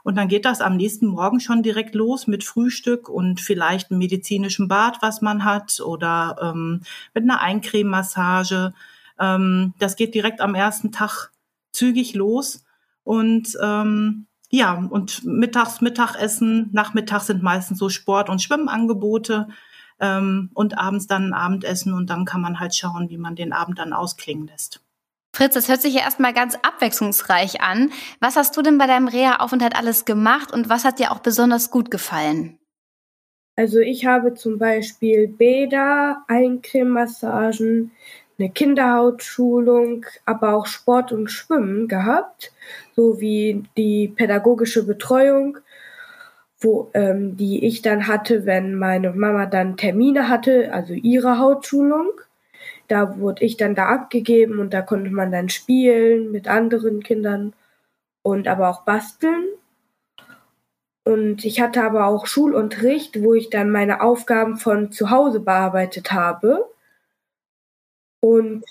Und 0.04 0.18
dann 0.18 0.28
geht 0.28 0.44
das 0.44 0.60
am 0.60 0.76
nächsten 0.76 1.06
Morgen 1.06 1.40
schon 1.40 1.62
direkt 1.62 1.94
los 1.94 2.26
mit 2.26 2.44
Frühstück 2.44 3.08
und 3.08 3.40
vielleicht 3.40 3.90
einem 3.90 3.98
medizinischen 3.98 4.68
Bad, 4.68 4.98
was 5.00 5.22
man 5.22 5.42
hat, 5.42 5.80
oder 5.80 6.36
ähm, 6.42 6.82
mit 7.14 7.24
einer 7.24 7.40
Eincrememassage. 7.40 8.74
Ähm, 9.18 9.72
das 9.78 9.96
geht 9.96 10.14
direkt 10.14 10.42
am 10.42 10.54
ersten 10.54 10.92
Tag 10.92 11.30
zügig 11.72 12.12
los. 12.14 12.62
Und 13.04 13.56
ähm, 13.62 14.26
ja, 14.50 14.87
und 14.90 15.25
mittags 15.25 15.81
Mittagessen, 15.81 16.71
nachmittags 16.73 17.26
sind 17.26 17.43
meistens 17.43 17.78
so 17.78 17.88
Sport- 17.88 18.31
und 18.31 18.40
Schwimmangebote 18.40 19.49
ähm, 20.00 20.50
und 20.55 20.78
abends 20.78 21.07
dann 21.07 21.28
ein 21.28 21.35
Abendessen 21.35 21.93
und 21.93 22.09
dann 22.09 22.25
kann 22.25 22.40
man 22.40 22.61
halt 22.61 22.75
schauen, 22.75 23.11
wie 23.11 23.19
man 23.19 23.37
den 23.37 23.52
Abend 23.52 23.78
dann 23.78 23.93
ausklingen 23.93 24.47
lässt. 24.47 24.80
Fritz, 25.34 25.54
das 25.54 25.69
hört 25.69 25.82
sich 25.82 25.95
ja 25.95 26.00
erstmal 26.00 26.32
ganz 26.32 26.56
abwechslungsreich 26.56 27.61
an. 27.61 27.91
Was 28.21 28.37
hast 28.37 28.56
du 28.56 28.63
denn 28.63 28.78
bei 28.78 28.87
deinem 28.87 29.08
Reha-Aufenthalt 29.08 29.76
alles 29.76 30.04
gemacht 30.04 30.52
und 30.52 30.69
was 30.69 30.84
hat 30.84 30.99
dir 30.99 31.13
auch 31.13 31.21
besonders 31.21 31.71
gut 31.71 31.91
gefallen? 31.91 32.58
Also 33.54 33.78
ich 33.80 34.06
habe 34.06 34.34
zum 34.34 34.58
Beispiel 34.58 35.28
Bäder, 35.28 36.25
Eincrememassagen, 36.28 37.91
eine 38.38 38.50
Kinderhautschulung, 38.50 40.06
aber 40.24 40.54
auch 40.54 40.66
Sport 40.66 41.12
und 41.12 41.28
Schwimmen 41.28 41.88
gehabt, 41.88 42.52
sowie 42.94 43.64
die 43.76 44.08
pädagogische 44.08 44.86
Betreuung 44.86 45.58
wo 46.60 46.90
ähm, 46.94 47.36
die 47.36 47.64
ich 47.66 47.82
dann 47.82 48.06
hatte, 48.08 48.44
wenn 48.44 48.74
meine 48.74 49.12
Mama 49.12 49.46
dann 49.46 49.76
Termine 49.76 50.28
hatte, 50.28 50.72
also 50.72 50.92
ihre 50.92 51.38
Hautschulung. 51.38 52.10
Da 52.88 53.18
wurde 53.18 53.44
ich 53.44 53.56
dann 53.56 53.74
da 53.74 53.86
abgegeben 53.86 54.58
und 54.58 54.74
da 54.74 54.82
konnte 54.82 55.10
man 55.10 55.30
dann 55.30 55.48
spielen 55.50 56.32
mit 56.32 56.48
anderen 56.48 57.02
Kindern 57.02 57.52
und 58.22 58.48
aber 58.48 58.68
auch 58.70 58.82
basteln. 58.82 59.44
Und 61.04 61.44
ich 61.44 61.60
hatte 61.60 61.82
aber 61.82 62.06
auch 62.06 62.26
Schulunterricht, 62.26 63.22
wo 63.22 63.34
ich 63.34 63.50
dann 63.50 63.70
meine 63.70 64.02
Aufgaben 64.02 64.56
von 64.56 64.90
zu 64.90 65.10
Hause 65.10 65.40
bearbeitet 65.40 66.12
habe. 66.12 66.66
Und 68.21 68.65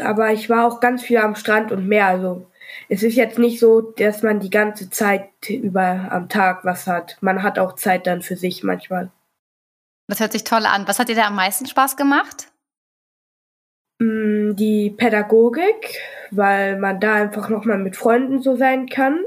aber 0.00 0.32
ich 0.32 0.48
war 0.48 0.66
auch 0.66 0.80
ganz 0.80 1.02
viel 1.02 1.18
am 1.18 1.34
Strand 1.34 1.72
und 1.72 1.86
Meer, 1.86 2.06
also 2.06 2.46
es 2.88 3.02
ist 3.02 3.16
jetzt 3.16 3.38
nicht 3.38 3.58
so, 3.58 3.80
dass 3.80 4.22
man 4.22 4.40
die 4.40 4.50
ganze 4.50 4.90
Zeit 4.90 5.28
über 5.48 6.08
am 6.10 6.28
Tag 6.28 6.64
was 6.64 6.86
hat. 6.86 7.18
Man 7.20 7.42
hat 7.42 7.58
auch 7.58 7.74
Zeit 7.74 8.06
dann 8.06 8.22
für 8.22 8.36
sich 8.36 8.62
manchmal. 8.62 9.10
Das 10.08 10.20
hört 10.20 10.32
sich 10.32 10.44
toll 10.44 10.66
an. 10.66 10.88
Was 10.88 10.98
hat 10.98 11.08
dir 11.08 11.16
da 11.16 11.26
am 11.26 11.36
meisten 11.36 11.66
Spaß 11.66 11.96
gemacht? 11.96 12.48
Mm, 13.98 14.54
die 14.56 14.90
Pädagogik, 14.90 16.00
weil 16.30 16.78
man 16.78 17.00
da 17.00 17.14
einfach 17.14 17.48
nochmal 17.48 17.78
mit 17.78 17.96
Freunden 17.96 18.42
so 18.42 18.56
sein 18.56 18.88
kann. 18.88 19.20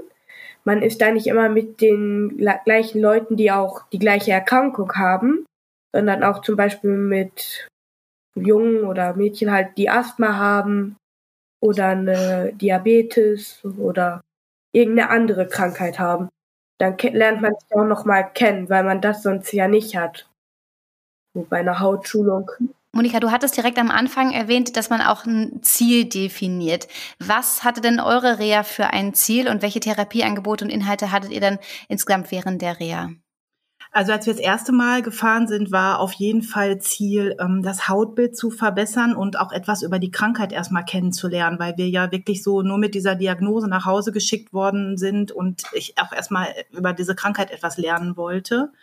Man 0.64 0.82
ist 0.82 1.02
da 1.02 1.12
nicht 1.12 1.28
immer 1.28 1.50
mit 1.50 1.82
den 1.82 2.38
gleichen 2.66 3.00
Leuten, 3.00 3.36
die 3.36 3.52
auch 3.52 3.88
die 3.90 4.00
gleiche 4.00 4.32
Erkrankung 4.32 4.94
haben, 4.96 5.46
sondern 5.94 6.24
auch 6.24 6.42
zum 6.42 6.56
Beispiel 6.56 6.92
mit 6.92 7.68
Jungen 8.36 8.84
oder 8.84 9.16
Mädchen 9.16 9.52
halt, 9.52 9.78
die 9.78 9.90
Asthma 9.90 10.38
haben 10.38 10.98
oder 11.62 11.88
eine 11.88 12.54
Diabetes 12.54 13.64
oder 13.64 14.22
irgendeine 14.72 15.10
andere 15.10 15.48
Krankheit 15.48 16.00
haben. 16.00 16.30
Dann 16.78 16.98
lernt 16.98 17.42
man 17.42 17.54
sich 17.56 17.72
auch 17.78 17.86
noch 17.86 18.06
mal 18.06 18.24
kennen, 18.24 18.70
weil 18.70 18.84
man 18.84 19.02
das 19.02 19.24
sonst 19.24 19.52
ja 19.54 19.68
nicht 19.68 19.96
hat. 19.96 20.30
So 21.34 21.46
bei 21.50 21.60
einer 21.60 21.80
Hautschulung. 21.80 22.52
Monika, 22.92 23.20
du 23.20 23.32
hattest 23.32 23.58
direkt 23.58 23.78
am 23.78 23.92
Anfang 23.92 24.32
erwähnt, 24.32 24.78
dass 24.78 24.90
man 24.90 25.02
auch 25.02 25.26
ein 25.26 25.62
Ziel 25.64 26.06
definiert. 26.06 26.88
Was 27.20 27.64
hatte 27.64 27.82
denn 27.82 28.00
eure 28.00 28.40
Reha 28.40 28.64
für 28.64 28.88
ein 28.88 29.14
Ziel 29.14 29.50
und 29.50 29.62
welche 29.62 29.82
Therapieangebote 29.82 30.64
und 30.64 30.72
Inhalte 30.72 31.12
hattet 31.12 31.32
ihr 31.32 31.42
dann 31.42 31.60
insgesamt 31.90 32.32
während 32.32 32.62
der 32.62 32.80
Reha? 32.80 33.10
Also 33.96 34.12
als 34.12 34.26
wir 34.26 34.34
das 34.34 34.42
erste 34.42 34.74
Mal 34.74 35.02
gefahren 35.02 35.48
sind, 35.48 35.72
war 35.72 36.02
auf 36.02 36.12
jeden 36.12 36.42
Fall 36.42 36.80
Ziel, 36.80 37.38
ähm, 37.40 37.64
das 37.64 37.88
Hautbild 37.88 38.36
zu 38.36 38.52
verbessern 38.52 39.16
und 39.16 39.40
auch 39.40 39.54
etwas 39.54 39.84
über 39.84 40.00
die 40.00 40.12
Krankheit 40.12 40.52
erstmal 40.52 40.84
kennenzulernen, 40.84 41.60
weil 41.60 41.78
wir 41.78 41.88
ja 41.88 42.12
wirklich 42.12 42.44
so 42.44 42.62
nur 42.62 42.78
mit 42.78 42.94
dieser 42.94 43.16
Diagnose 43.16 43.70
nach 43.70 43.86
Hause 43.86 44.12
geschickt 44.12 44.52
worden 44.52 44.98
sind 44.98 45.32
und 45.32 45.64
ich 45.72 45.98
auch 45.98 46.12
erstmal 46.12 46.50
über 46.74 46.92
diese 46.92 47.16
Krankheit 47.16 47.52
etwas 47.52 47.78
lernen 47.78 48.18
wollte. 48.18 48.74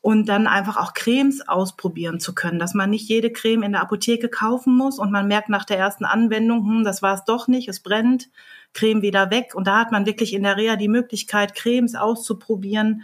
Und 0.00 0.30
dann 0.30 0.46
einfach 0.46 0.78
auch 0.78 0.94
Cremes 0.94 1.46
ausprobieren 1.46 2.18
zu 2.18 2.34
können, 2.34 2.58
dass 2.58 2.72
man 2.72 2.88
nicht 2.88 3.10
jede 3.10 3.30
Creme 3.30 3.64
in 3.64 3.72
der 3.72 3.82
Apotheke 3.82 4.30
kaufen 4.30 4.74
muss 4.74 4.98
und 4.98 5.12
man 5.12 5.28
merkt 5.28 5.50
nach 5.50 5.66
der 5.66 5.76
ersten 5.76 6.06
Anwendung, 6.06 6.66
hm, 6.66 6.84
das 6.84 7.02
war 7.02 7.14
es 7.14 7.24
doch 7.26 7.46
nicht, 7.46 7.68
es 7.68 7.80
brennt, 7.80 8.30
Creme 8.72 9.02
wieder 9.02 9.30
weg. 9.30 9.54
Und 9.54 9.66
da 9.66 9.78
hat 9.80 9.92
man 9.92 10.06
wirklich 10.06 10.32
in 10.32 10.44
der 10.44 10.56
Reha 10.56 10.76
die 10.76 10.88
Möglichkeit, 10.88 11.54
Cremes 11.54 11.94
auszuprobieren, 11.94 13.02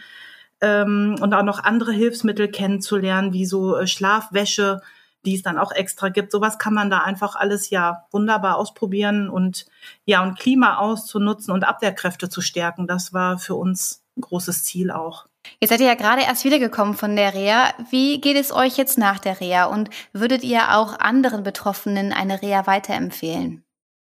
ähm, 0.61 1.17
und 1.21 1.35
auch 1.35 1.43
noch 1.43 1.63
andere 1.63 1.93
Hilfsmittel 1.93 2.49
kennenzulernen, 2.49 3.33
wie 3.33 3.47
so 3.47 3.77
äh, 3.77 3.87
Schlafwäsche, 3.87 4.81
die 5.25 5.35
es 5.35 5.43
dann 5.43 5.59
auch 5.59 5.73
extra 5.73 6.09
gibt. 6.09 6.33
Sowas 6.33 6.59
kann 6.59 6.75
man 6.75 6.89
da 6.89 7.01
einfach 7.01 7.37
alles 7.37 7.71
ja 7.71 8.05
wunderbar 8.11 8.57
ausprobieren 8.57 9.29
und 9.29 9.67
ja, 10.05 10.23
und 10.23 10.39
Klima 10.39 10.79
auszunutzen 10.79 11.53
und 11.53 11.65
Abwehrkräfte 11.65 12.29
zu 12.29 12.41
stärken. 12.41 12.87
Das 12.87 13.13
war 13.13 13.39
für 13.39 13.55
uns 13.55 14.03
ein 14.17 14.23
großes 14.23 14.65
Ziel 14.65 14.91
auch. 14.91 15.27
Jetzt 15.61 15.71
seid 15.71 15.81
ihr 15.81 15.87
ja 15.87 15.95
gerade 15.95 16.23
erst 16.23 16.45
wiedergekommen 16.45 16.95
von 16.95 17.17
der 17.17 17.35
Reha. 17.35 17.73
Wie 17.91 18.21
geht 18.21 18.37
es 18.37 18.53
euch 18.53 18.77
jetzt 18.77 18.99
nach 18.99 19.19
der 19.19 19.41
Reha 19.41 19.67
und 19.67 19.91
würdet 20.13 20.43
ihr 20.43 20.77
auch 20.77 20.99
anderen 20.99 21.43
Betroffenen 21.43 22.13
eine 22.13 22.43
Reha 22.43 22.67
weiterempfehlen? 22.67 23.66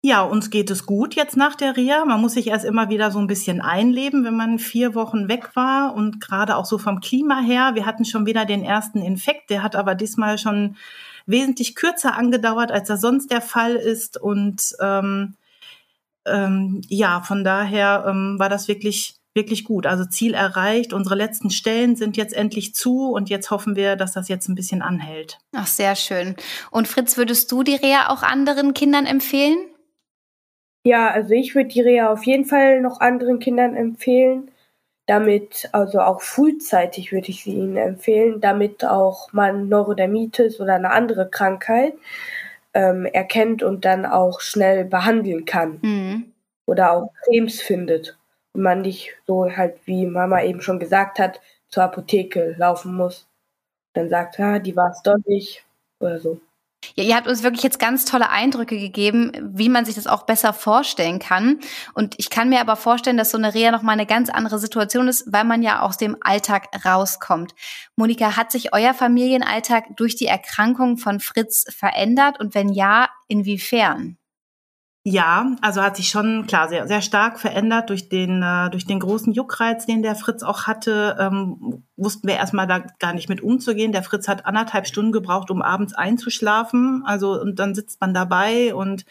Ja, 0.02 0.22
uns 0.22 0.48
geht 0.48 0.70
es 0.70 0.86
gut 0.86 1.14
jetzt 1.14 1.36
nach 1.36 1.54
der 1.54 1.76
Reha. 1.76 2.06
Man 2.06 2.22
muss 2.22 2.32
sich 2.32 2.46
erst 2.46 2.64
immer 2.64 2.88
wieder 2.88 3.10
so 3.10 3.18
ein 3.18 3.26
bisschen 3.26 3.60
einleben, 3.60 4.24
wenn 4.24 4.34
man 4.34 4.58
vier 4.58 4.94
Wochen 4.94 5.28
weg 5.28 5.54
war 5.54 5.94
und 5.94 6.20
gerade 6.22 6.56
auch 6.56 6.64
so 6.64 6.78
vom 6.78 7.00
Klima 7.00 7.40
her. 7.40 7.72
Wir 7.74 7.84
hatten 7.84 8.06
schon 8.06 8.24
wieder 8.24 8.46
den 8.46 8.64
ersten 8.64 9.02
Infekt, 9.02 9.50
der 9.50 9.62
hat 9.62 9.76
aber 9.76 9.94
diesmal 9.94 10.38
schon 10.38 10.76
wesentlich 11.26 11.74
kürzer 11.74 12.16
angedauert, 12.16 12.72
als 12.72 12.88
das 12.88 13.02
sonst 13.02 13.30
der 13.30 13.42
Fall 13.42 13.76
ist. 13.76 14.18
Und 14.18 14.74
ähm, 14.80 15.34
ähm, 16.24 16.80
ja, 16.88 17.20
von 17.20 17.44
daher 17.44 18.06
ähm, 18.08 18.36
war 18.38 18.48
das 18.48 18.68
wirklich 18.68 19.16
wirklich 19.32 19.64
gut. 19.64 19.86
Also 19.86 20.04
Ziel 20.06 20.34
erreicht. 20.34 20.92
Unsere 20.92 21.14
letzten 21.14 21.50
Stellen 21.50 21.94
sind 21.94 22.16
jetzt 22.16 22.34
endlich 22.34 22.74
zu 22.74 23.12
und 23.12 23.30
jetzt 23.30 23.50
hoffen 23.52 23.76
wir, 23.76 23.94
dass 23.94 24.12
das 24.12 24.28
jetzt 24.28 24.48
ein 24.48 24.56
bisschen 24.56 24.82
anhält. 24.82 25.38
Ach, 25.54 25.68
sehr 25.68 25.94
schön. 25.94 26.34
Und 26.70 26.88
Fritz, 26.88 27.16
würdest 27.16 27.52
du 27.52 27.62
die 27.62 27.76
Reha 27.76 28.08
auch 28.08 28.24
anderen 28.24 28.74
Kindern 28.74 29.06
empfehlen? 29.06 29.58
Ja, 30.86 31.10
also 31.10 31.34
ich 31.34 31.54
würde 31.54 31.68
die 31.68 31.82
Reha 31.82 32.10
auf 32.10 32.24
jeden 32.24 32.46
Fall 32.46 32.80
noch 32.80 33.00
anderen 33.00 33.38
Kindern 33.38 33.76
empfehlen. 33.76 34.50
Damit, 35.06 35.68
also 35.72 36.00
auch 36.00 36.22
frühzeitig 36.22 37.12
würde 37.12 37.28
ich 37.30 37.42
sie 37.44 37.54
ihnen 37.54 37.76
empfehlen, 37.76 38.40
damit 38.40 38.84
auch 38.84 39.32
man 39.32 39.68
Neurodermitis 39.68 40.60
oder 40.60 40.74
eine 40.76 40.90
andere 40.92 41.28
Krankheit 41.28 41.94
ähm, 42.74 43.06
erkennt 43.06 43.62
und 43.62 43.84
dann 43.84 44.06
auch 44.06 44.40
schnell 44.40 44.84
behandeln 44.84 45.44
kann. 45.46 45.80
Mhm. 45.82 46.32
Oder 46.66 46.92
auch 46.92 47.12
Cremes 47.24 47.60
findet. 47.62 48.18
Und 48.54 48.62
man 48.62 48.82
nicht 48.82 49.14
so 49.26 49.50
halt, 49.56 49.78
wie 49.86 50.06
Mama 50.06 50.42
eben 50.42 50.62
schon 50.62 50.78
gesagt 50.80 51.18
hat, 51.18 51.40
zur 51.68 51.84
Apotheke 51.84 52.54
laufen 52.58 52.94
muss. 52.96 53.28
Dann 53.94 54.08
sagt, 54.10 54.40
ah, 54.40 54.58
die 54.60 54.76
war 54.76 54.90
es 54.90 55.02
doch 55.02 55.18
nicht 55.26 55.64
oder 56.00 56.20
so. 56.20 56.40
Ja, 56.94 57.04
ihr 57.04 57.16
habt 57.16 57.28
uns 57.28 57.42
wirklich 57.42 57.62
jetzt 57.62 57.78
ganz 57.78 58.04
tolle 58.04 58.30
Eindrücke 58.30 58.78
gegeben, 58.78 59.32
wie 59.54 59.68
man 59.68 59.84
sich 59.84 59.94
das 59.94 60.06
auch 60.06 60.24
besser 60.24 60.52
vorstellen 60.52 61.18
kann. 61.18 61.60
Und 61.94 62.14
ich 62.18 62.30
kann 62.30 62.48
mir 62.48 62.60
aber 62.60 62.76
vorstellen, 62.76 63.16
dass 63.16 63.30
so 63.30 63.38
eine 63.38 63.54
Reha 63.54 63.70
nochmal 63.70 63.94
eine 63.94 64.06
ganz 64.06 64.30
andere 64.30 64.58
Situation 64.58 65.08
ist, 65.08 65.24
weil 65.30 65.44
man 65.44 65.62
ja 65.62 65.82
aus 65.82 65.98
dem 65.98 66.16
Alltag 66.20 66.68
rauskommt. 66.84 67.54
Monika, 67.96 68.36
hat 68.36 68.50
sich 68.50 68.72
euer 68.72 68.94
Familienalltag 68.94 69.96
durch 69.96 70.16
die 70.16 70.26
Erkrankung 70.26 70.96
von 70.96 71.20
Fritz 71.20 71.64
verändert? 71.68 72.40
Und 72.40 72.54
wenn 72.54 72.70
ja, 72.70 73.08
inwiefern? 73.28 74.19
Ja, 75.02 75.56
also 75.62 75.80
hat 75.80 75.96
sich 75.96 76.10
schon 76.10 76.46
klar 76.46 76.68
sehr 76.68 76.86
sehr 76.86 77.00
stark 77.00 77.40
verändert 77.40 77.88
durch 77.88 78.10
den 78.10 78.42
äh, 78.42 78.68
durch 78.68 78.84
den 78.84 79.00
großen 79.00 79.32
Juckreiz, 79.32 79.86
den 79.86 80.02
der 80.02 80.14
Fritz 80.14 80.42
auch 80.42 80.66
hatte. 80.66 81.16
Ähm, 81.18 81.84
wussten 81.96 82.28
wir 82.28 82.36
erstmal 82.36 82.66
da 82.66 82.80
gar 82.98 83.14
nicht 83.14 83.30
mit 83.30 83.40
umzugehen. 83.40 83.92
Der 83.92 84.02
Fritz 84.02 84.28
hat 84.28 84.44
anderthalb 84.44 84.86
Stunden 84.86 85.10
gebraucht, 85.10 85.50
um 85.50 85.62
abends 85.62 85.94
einzuschlafen. 85.94 87.02
Also 87.06 87.40
und 87.40 87.58
dann 87.58 87.74
sitzt 87.74 87.98
man 88.02 88.12
dabei 88.12 88.74
und 88.74 89.06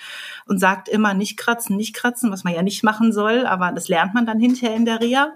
und 0.46 0.60
sagt 0.60 0.90
immer 0.90 1.16
nicht 1.16 1.38
kratzen, 1.38 1.76
nicht 1.76 1.96
kratzen, 1.96 2.32
was 2.32 2.44
man 2.44 2.54
ja 2.54 2.62
nicht 2.62 2.84
machen 2.84 3.12
soll, 3.12 3.48
aber 3.48 3.72
das 3.72 3.88
lernt 3.88 4.14
man 4.14 4.28
dann 4.28 4.40
hinterher 4.40 4.76
in 4.76 4.86
der 4.86 5.02
Reha. 5.02 5.30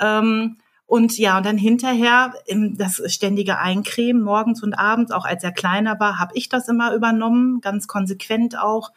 Ähm, 0.00 0.56
und 0.86 1.16
ja, 1.18 1.36
und 1.36 1.46
dann 1.46 1.58
hinterher 1.58 2.32
das 2.48 3.02
ständige 3.12 3.58
Eincremen 3.58 4.22
morgens 4.22 4.62
und 4.62 4.74
abends, 4.74 5.12
auch 5.12 5.24
als 5.24 5.44
er 5.44 5.52
kleiner 5.52 5.98
war, 6.00 6.18
habe 6.18 6.32
ich 6.34 6.48
das 6.48 6.68
immer 6.68 6.92
übernommen, 6.94 7.60
ganz 7.60 7.86
konsequent 7.88 8.58
auch. 8.58 8.90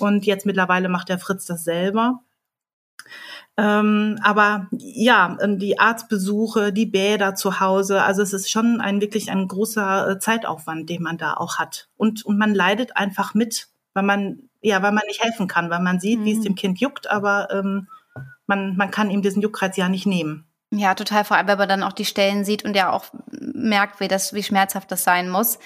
Und 0.00 0.26
jetzt 0.26 0.46
mittlerweile 0.46 0.88
macht 0.88 1.08
der 1.08 1.18
Fritz 1.18 1.44
das 1.46 1.64
selber. 1.64 2.20
Ähm, 3.56 4.18
aber 4.22 4.68
ja, 4.72 5.36
die 5.42 5.78
Arztbesuche, 5.78 6.72
die 6.72 6.86
Bäder 6.86 7.34
zu 7.34 7.60
Hause, 7.60 8.02
also 8.02 8.22
es 8.22 8.32
ist 8.32 8.50
schon 8.50 8.80
ein 8.80 9.00
wirklich 9.00 9.30
ein 9.30 9.48
großer 9.48 10.10
äh, 10.10 10.18
Zeitaufwand, 10.18 10.88
den 10.88 11.02
man 11.02 11.18
da 11.18 11.34
auch 11.34 11.58
hat. 11.58 11.88
Und, 11.96 12.24
und 12.24 12.38
man 12.38 12.54
leidet 12.54 12.96
einfach 12.96 13.34
mit, 13.34 13.68
weil 13.92 14.04
man, 14.04 14.48
ja, 14.60 14.82
weil 14.82 14.92
man 14.92 15.06
nicht 15.06 15.22
helfen 15.22 15.48
kann, 15.48 15.68
weil 15.68 15.80
man 15.80 16.00
sieht, 16.00 16.20
mhm. 16.20 16.24
wie 16.24 16.32
es 16.32 16.38
mhm. 16.38 16.44
dem 16.44 16.54
Kind 16.54 16.80
juckt, 16.80 17.10
aber 17.10 17.48
ähm, 17.50 17.88
man, 18.46 18.76
man 18.76 18.90
kann 18.90 19.10
ihm 19.10 19.22
diesen 19.22 19.42
Juckreiz 19.42 19.76
ja 19.76 19.88
nicht 19.88 20.06
nehmen. 20.06 20.46
Ja, 20.72 20.94
total, 20.94 21.24
vor 21.24 21.36
allem, 21.36 21.48
wenn 21.48 21.58
man 21.58 21.68
dann 21.68 21.82
auch 21.82 21.92
die 21.92 22.04
Stellen 22.04 22.44
sieht 22.44 22.64
und 22.64 22.76
ja 22.76 22.92
auch 22.92 23.06
merkt, 23.30 23.98
wie 23.98 24.08
das, 24.08 24.32
wie 24.34 24.42
schmerzhaft 24.42 24.90
das 24.92 25.02
sein 25.02 25.28
muss. 25.28 25.58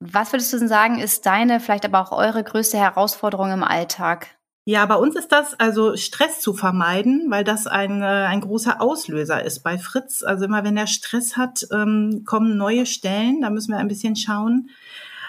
Was 0.00 0.32
würdest 0.32 0.52
du 0.52 0.58
denn 0.58 0.68
sagen, 0.68 0.98
ist 0.98 1.26
deine, 1.26 1.60
vielleicht 1.60 1.84
aber 1.84 2.00
auch 2.00 2.12
eure 2.12 2.42
größte 2.42 2.78
Herausforderung 2.78 3.52
im 3.52 3.62
Alltag? 3.62 4.28
Ja, 4.64 4.84
bei 4.86 4.94
uns 4.94 5.16
ist 5.16 5.32
das 5.32 5.58
also 5.58 5.96
Stress 5.96 6.40
zu 6.40 6.54
vermeiden, 6.54 7.26
weil 7.28 7.44
das 7.44 7.66
ein, 7.66 8.02
äh, 8.02 8.04
ein 8.04 8.40
großer 8.40 8.80
Auslöser 8.80 9.44
ist 9.44 9.62
bei 9.62 9.78
Fritz. 9.78 10.22
Also 10.22 10.44
immer 10.46 10.64
wenn 10.64 10.76
er 10.76 10.86
Stress 10.86 11.36
hat, 11.36 11.66
ähm, 11.72 12.22
kommen 12.24 12.56
neue 12.56 12.86
Stellen, 12.86 13.40
da 13.42 13.50
müssen 13.50 13.72
wir 13.72 13.78
ein 13.78 13.88
bisschen 13.88 14.16
schauen. 14.16 14.70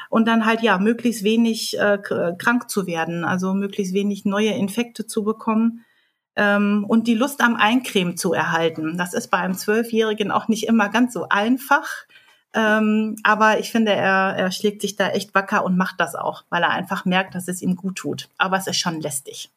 Und 0.09 0.27
dann 0.27 0.45
halt 0.45 0.61
ja, 0.61 0.77
möglichst 0.77 1.23
wenig 1.23 1.77
äh, 1.79 1.97
krank 2.37 2.69
zu 2.69 2.85
werden, 2.87 3.23
also 3.23 3.53
möglichst 3.53 3.93
wenig 3.93 4.25
neue 4.25 4.51
Infekte 4.51 5.07
zu 5.07 5.23
bekommen 5.23 5.85
ähm, 6.35 6.85
und 6.87 7.07
die 7.07 7.15
Lust 7.15 7.41
am 7.41 7.55
Eincremen 7.55 8.17
zu 8.17 8.33
erhalten. 8.33 8.97
Das 8.97 9.13
ist 9.13 9.29
bei 9.29 9.37
einem 9.37 9.55
Zwölfjährigen 9.55 10.31
auch 10.31 10.49
nicht 10.49 10.67
immer 10.67 10.89
ganz 10.89 11.13
so 11.13 11.27
einfach. 11.29 11.87
Ähm, 12.53 13.15
aber 13.23 13.59
ich 13.59 13.71
finde, 13.71 13.93
er, 13.93 14.35
er 14.37 14.51
schlägt 14.51 14.81
sich 14.81 14.95
da 14.95 15.09
echt 15.09 15.33
wacker 15.33 15.63
und 15.63 15.77
macht 15.77 15.99
das 15.99 16.15
auch, 16.15 16.43
weil 16.49 16.63
er 16.63 16.71
einfach 16.71 17.05
merkt, 17.05 17.35
dass 17.35 17.47
es 17.47 17.61
ihm 17.61 17.75
gut 17.75 17.95
tut. 17.95 18.29
Aber 18.37 18.57
es 18.57 18.67
ist 18.67 18.77
schon 18.77 18.99
lästig. 18.99 19.49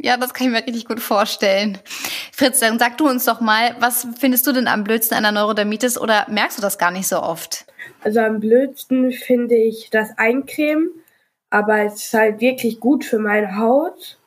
Ja, 0.00 0.16
das 0.16 0.34
kann 0.34 0.48
ich 0.48 0.52
mir 0.52 0.66
richtig 0.66 0.86
gut 0.86 1.00
vorstellen. 1.00 1.78
Fritz, 2.32 2.58
dann 2.58 2.78
sag 2.78 2.98
du 2.98 3.08
uns 3.08 3.24
doch 3.24 3.40
mal, 3.40 3.76
was 3.78 4.06
findest 4.18 4.46
du 4.46 4.52
denn 4.52 4.66
am 4.66 4.82
blödsten 4.82 5.16
an 5.16 5.22
der 5.22 5.32
Neurodermitis 5.32 5.96
oder 5.96 6.26
merkst 6.28 6.58
du 6.58 6.62
das 6.62 6.76
gar 6.76 6.90
nicht 6.90 7.06
so 7.06 7.22
oft? 7.22 7.66
Also 8.02 8.20
am 8.20 8.40
blödsten 8.40 9.12
finde 9.12 9.54
ich 9.54 9.90
das 9.90 10.10
Eincremen, 10.18 10.90
aber 11.50 11.82
es 11.82 12.06
ist 12.06 12.14
halt 12.14 12.40
wirklich 12.40 12.80
gut 12.80 13.04
für 13.04 13.20
meine 13.20 13.58
Haut. 13.58 14.18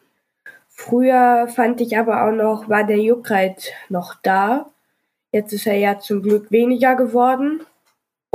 Früher 0.69 1.47
fand 1.53 1.81
ich 1.81 1.97
aber 1.97 2.25
auch 2.25 2.31
noch, 2.31 2.69
war 2.69 2.85
der 2.85 2.99
Juckreiz 2.99 3.67
noch 3.89 4.15
da. 4.23 4.71
Jetzt 5.33 5.51
ist 5.51 5.67
er 5.67 5.77
ja 5.77 5.99
zum 5.99 6.21
Glück 6.21 6.51
weniger 6.51 6.95
geworden. 6.95 7.61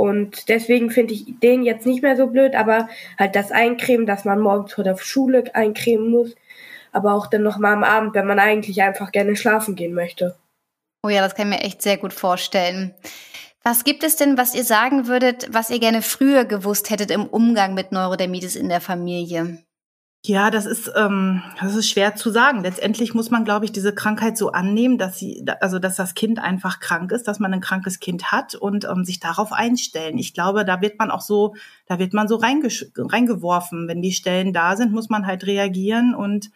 Und 0.01 0.49
deswegen 0.49 0.89
finde 0.89 1.13
ich 1.13 1.25
den 1.43 1.61
jetzt 1.61 1.85
nicht 1.85 2.01
mehr 2.01 2.17
so 2.17 2.25
blöd, 2.25 2.55
aber 2.55 2.89
halt 3.19 3.35
das 3.35 3.51
Eincremen, 3.51 4.07
dass 4.07 4.25
man 4.25 4.39
morgens 4.39 4.73
vor 4.73 4.83
der 4.83 4.97
Schule 4.97 5.43
eincremen 5.53 6.09
muss, 6.09 6.35
aber 6.91 7.13
auch 7.13 7.27
dann 7.27 7.43
nochmal 7.43 7.73
am 7.73 7.83
Abend, 7.83 8.15
wenn 8.15 8.25
man 8.25 8.39
eigentlich 8.39 8.81
einfach 8.81 9.11
gerne 9.11 9.35
schlafen 9.35 9.75
gehen 9.75 9.93
möchte. 9.93 10.35
Oh 11.03 11.09
ja, 11.09 11.21
das 11.21 11.35
kann 11.35 11.51
ich 11.51 11.59
mir 11.59 11.63
echt 11.63 11.83
sehr 11.83 11.97
gut 11.97 12.13
vorstellen. 12.13 12.95
Was 13.61 13.83
gibt 13.83 14.03
es 14.03 14.15
denn, 14.15 14.39
was 14.39 14.55
ihr 14.55 14.63
sagen 14.63 15.05
würdet, 15.05 15.47
was 15.51 15.69
ihr 15.69 15.79
gerne 15.79 16.01
früher 16.01 16.45
gewusst 16.45 16.89
hättet 16.89 17.11
im 17.11 17.27
Umgang 17.27 17.75
mit 17.75 17.91
Neurodermitis 17.91 18.55
in 18.55 18.69
der 18.69 18.81
Familie? 18.81 19.59
Ja, 20.23 20.51
das 20.51 20.67
ist, 20.67 20.91
ähm, 20.95 21.41
das 21.59 21.75
ist 21.75 21.89
schwer 21.89 22.15
zu 22.15 22.29
sagen. 22.29 22.61
Letztendlich 22.61 23.15
muss 23.15 23.31
man, 23.31 23.43
glaube 23.43 23.65
ich, 23.65 23.71
diese 23.71 23.95
Krankheit 23.95 24.37
so 24.37 24.51
annehmen, 24.51 24.99
dass 24.99 25.17
sie, 25.17 25.43
also 25.61 25.79
dass 25.79 25.95
das 25.95 26.13
Kind 26.13 26.37
einfach 26.37 26.79
krank 26.79 27.11
ist, 27.11 27.27
dass 27.27 27.39
man 27.39 27.51
ein 27.51 27.59
krankes 27.59 27.99
Kind 27.99 28.31
hat 28.31 28.53
und 28.53 28.85
ähm, 28.85 29.03
sich 29.03 29.19
darauf 29.19 29.51
einstellen. 29.51 30.19
Ich 30.19 30.35
glaube, 30.35 30.63
da 30.63 30.79
wird 30.79 30.99
man 30.99 31.09
auch 31.09 31.21
so, 31.21 31.55
da 31.87 31.97
wird 31.97 32.13
man 32.13 32.27
so 32.27 32.35
reingeworfen. 32.35 33.87
Wenn 33.87 34.03
die 34.03 34.11
Stellen 34.11 34.53
da 34.53 34.75
sind, 34.75 34.91
muss 34.91 35.09
man 35.09 35.25
halt 35.25 35.47
reagieren. 35.47 36.13
Und 36.13 36.51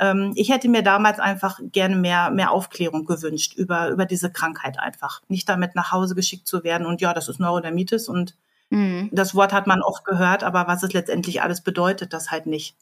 ähm, 0.00 0.32
ich 0.34 0.50
hätte 0.50 0.68
mir 0.68 0.82
damals 0.82 1.20
einfach 1.20 1.60
gerne 1.70 1.94
mehr, 1.94 2.32
mehr 2.32 2.50
Aufklärung 2.50 3.04
gewünscht 3.04 3.54
über, 3.54 3.90
über 3.90 4.06
diese 4.06 4.32
Krankheit 4.32 4.80
einfach. 4.80 5.22
Nicht 5.28 5.48
damit 5.48 5.76
nach 5.76 5.92
Hause 5.92 6.16
geschickt 6.16 6.48
zu 6.48 6.64
werden 6.64 6.88
und 6.88 7.00
ja, 7.00 7.14
das 7.14 7.28
ist 7.28 7.38
Neurodermitis 7.38 8.08
und 8.08 8.34
mhm. 8.70 9.10
das 9.12 9.36
Wort 9.36 9.52
hat 9.52 9.68
man 9.68 9.80
oft 9.80 10.04
gehört, 10.04 10.42
aber 10.42 10.66
was 10.66 10.82
es 10.82 10.92
letztendlich 10.92 11.40
alles 11.40 11.60
bedeutet, 11.60 12.12
das 12.12 12.32
halt 12.32 12.46
nicht. 12.46 12.74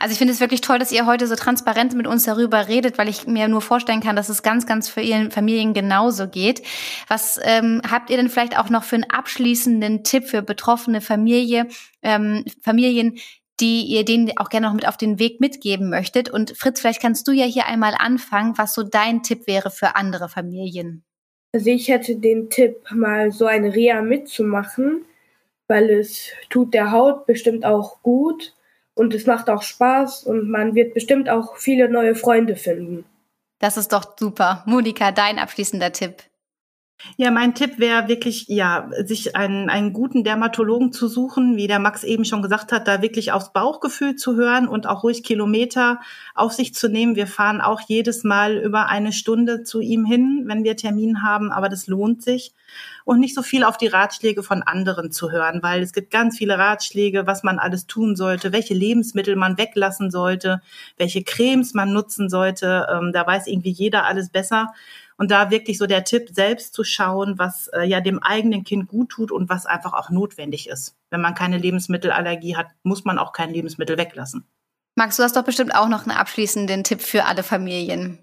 Also 0.00 0.12
ich 0.12 0.18
finde 0.18 0.32
es 0.32 0.40
wirklich 0.40 0.60
toll, 0.60 0.78
dass 0.78 0.92
ihr 0.92 1.06
heute 1.06 1.26
so 1.26 1.36
transparent 1.36 1.94
mit 1.94 2.06
uns 2.06 2.24
darüber 2.24 2.68
redet, 2.68 2.98
weil 2.98 3.08
ich 3.08 3.26
mir 3.26 3.48
nur 3.48 3.60
vorstellen 3.60 4.00
kann, 4.00 4.16
dass 4.16 4.28
es 4.28 4.42
ganz, 4.42 4.66
ganz 4.66 4.88
für 4.88 5.00
ihren 5.00 5.30
Familien 5.30 5.72
genauso 5.72 6.28
geht. 6.28 6.62
Was 7.08 7.38
ähm, 7.42 7.80
habt 7.88 8.10
ihr 8.10 8.16
denn 8.16 8.28
vielleicht 8.28 8.58
auch 8.58 8.70
noch 8.70 8.84
für 8.84 8.96
einen 8.96 9.08
abschließenden 9.10 10.02
Tipp 10.02 10.24
für 10.24 10.42
betroffene 10.42 11.00
Familie, 11.00 11.68
ähm, 12.02 12.44
Familien, 12.60 13.18
die 13.60 13.82
ihr 13.82 14.04
denen 14.04 14.36
auch 14.36 14.48
gerne 14.48 14.66
noch 14.66 14.74
mit 14.74 14.88
auf 14.88 14.96
den 14.96 15.20
Weg 15.20 15.40
mitgeben 15.40 15.90
möchtet? 15.90 16.28
Und 16.28 16.56
Fritz, 16.56 16.80
vielleicht 16.80 17.00
kannst 17.00 17.28
du 17.28 17.32
ja 17.32 17.44
hier 17.44 17.66
einmal 17.66 17.94
anfangen, 17.96 18.58
was 18.58 18.74
so 18.74 18.82
dein 18.82 19.22
Tipp 19.22 19.46
wäre 19.46 19.70
für 19.70 19.94
andere 19.94 20.28
Familien. 20.28 21.04
Also 21.52 21.70
ich 21.70 21.86
hätte 21.86 22.16
den 22.16 22.50
Tipp, 22.50 22.78
mal 22.90 23.30
so 23.30 23.46
eine 23.46 23.72
Reha 23.72 24.02
mitzumachen, 24.02 25.04
weil 25.68 25.88
es 25.88 26.30
tut 26.50 26.74
der 26.74 26.90
Haut 26.90 27.26
bestimmt 27.26 27.64
auch 27.64 28.02
gut 28.02 28.54
und 28.94 29.14
es 29.14 29.26
macht 29.26 29.50
auch 29.50 29.62
Spaß 29.62 30.24
und 30.24 30.48
man 30.48 30.74
wird 30.74 30.94
bestimmt 30.94 31.28
auch 31.28 31.56
viele 31.56 31.88
neue 31.88 32.14
Freunde 32.14 32.56
finden. 32.56 33.04
Das 33.58 33.76
ist 33.76 33.92
doch 33.92 34.16
super. 34.18 34.62
Monika, 34.66 35.12
dein 35.12 35.38
abschließender 35.38 35.92
Tipp. 35.92 36.22
Ja, 37.16 37.30
mein 37.30 37.54
Tipp 37.54 37.78
wäre 37.78 38.08
wirklich, 38.08 38.48
ja, 38.48 38.88
sich 39.04 39.36
einen, 39.36 39.70
einen 39.70 39.92
guten 39.92 40.24
Dermatologen 40.24 40.92
zu 40.92 41.06
suchen, 41.06 41.56
wie 41.56 41.66
der 41.68 41.78
Max 41.78 42.02
eben 42.02 42.24
schon 42.24 42.42
gesagt 42.42 42.72
hat, 42.72 42.88
da 42.88 43.02
wirklich 43.02 43.30
aufs 43.30 43.52
Bauchgefühl 43.52 44.16
zu 44.16 44.34
hören 44.36 44.66
und 44.66 44.88
auch 44.88 45.04
ruhig 45.04 45.22
Kilometer 45.22 46.00
auf 46.34 46.52
sich 46.52 46.74
zu 46.74 46.88
nehmen. 46.88 47.14
Wir 47.14 47.26
fahren 47.26 47.60
auch 47.60 47.80
jedes 47.86 48.24
Mal 48.24 48.56
über 48.56 48.88
eine 48.88 49.12
Stunde 49.12 49.62
zu 49.62 49.80
ihm 49.80 50.04
hin, 50.04 50.44
wenn 50.46 50.64
wir 50.64 50.76
Termin 50.76 51.22
haben, 51.22 51.52
aber 51.52 51.68
das 51.68 51.86
lohnt 51.86 52.22
sich. 52.22 52.52
Und 53.04 53.20
nicht 53.20 53.34
so 53.34 53.42
viel 53.42 53.64
auf 53.64 53.76
die 53.76 53.86
Ratschläge 53.86 54.42
von 54.42 54.62
anderen 54.62 55.12
zu 55.12 55.30
hören, 55.30 55.62
weil 55.62 55.82
es 55.82 55.92
gibt 55.92 56.10
ganz 56.10 56.38
viele 56.38 56.58
Ratschläge, 56.58 57.26
was 57.26 57.42
man 57.42 57.58
alles 57.58 57.86
tun 57.86 58.16
sollte, 58.16 58.52
welche 58.52 58.74
Lebensmittel 58.74 59.36
man 59.36 59.58
weglassen 59.58 60.10
sollte, 60.10 60.62
welche 60.96 61.22
Cremes 61.22 61.74
man 61.74 61.92
nutzen 61.92 62.30
sollte. 62.30 62.86
Ähm, 62.90 63.12
da 63.12 63.26
weiß 63.26 63.46
irgendwie 63.46 63.70
jeder 63.70 64.06
alles 64.06 64.30
besser. 64.30 64.72
Und 65.16 65.30
da 65.30 65.50
wirklich 65.50 65.78
so 65.78 65.86
der 65.86 66.04
Tipp, 66.04 66.30
selbst 66.32 66.74
zu 66.74 66.82
schauen, 66.82 67.38
was 67.38 67.68
äh, 67.68 67.84
ja 67.84 68.00
dem 68.00 68.22
eigenen 68.22 68.64
Kind 68.64 68.88
gut 68.88 69.10
tut 69.10 69.30
und 69.30 69.48
was 69.48 69.66
einfach 69.66 69.92
auch 69.92 70.10
notwendig 70.10 70.68
ist. 70.68 70.96
Wenn 71.10 71.20
man 71.20 71.34
keine 71.34 71.58
Lebensmittelallergie 71.58 72.56
hat, 72.56 72.66
muss 72.82 73.04
man 73.04 73.18
auch 73.18 73.32
kein 73.32 73.50
Lebensmittel 73.50 73.96
weglassen. 73.96 74.44
Max, 74.96 75.16
du 75.16 75.22
hast 75.22 75.36
doch 75.36 75.44
bestimmt 75.44 75.74
auch 75.74 75.88
noch 75.88 76.06
einen 76.06 76.16
abschließenden 76.16 76.84
Tipp 76.84 77.00
für 77.00 77.24
alle 77.24 77.42
Familien. 77.42 78.18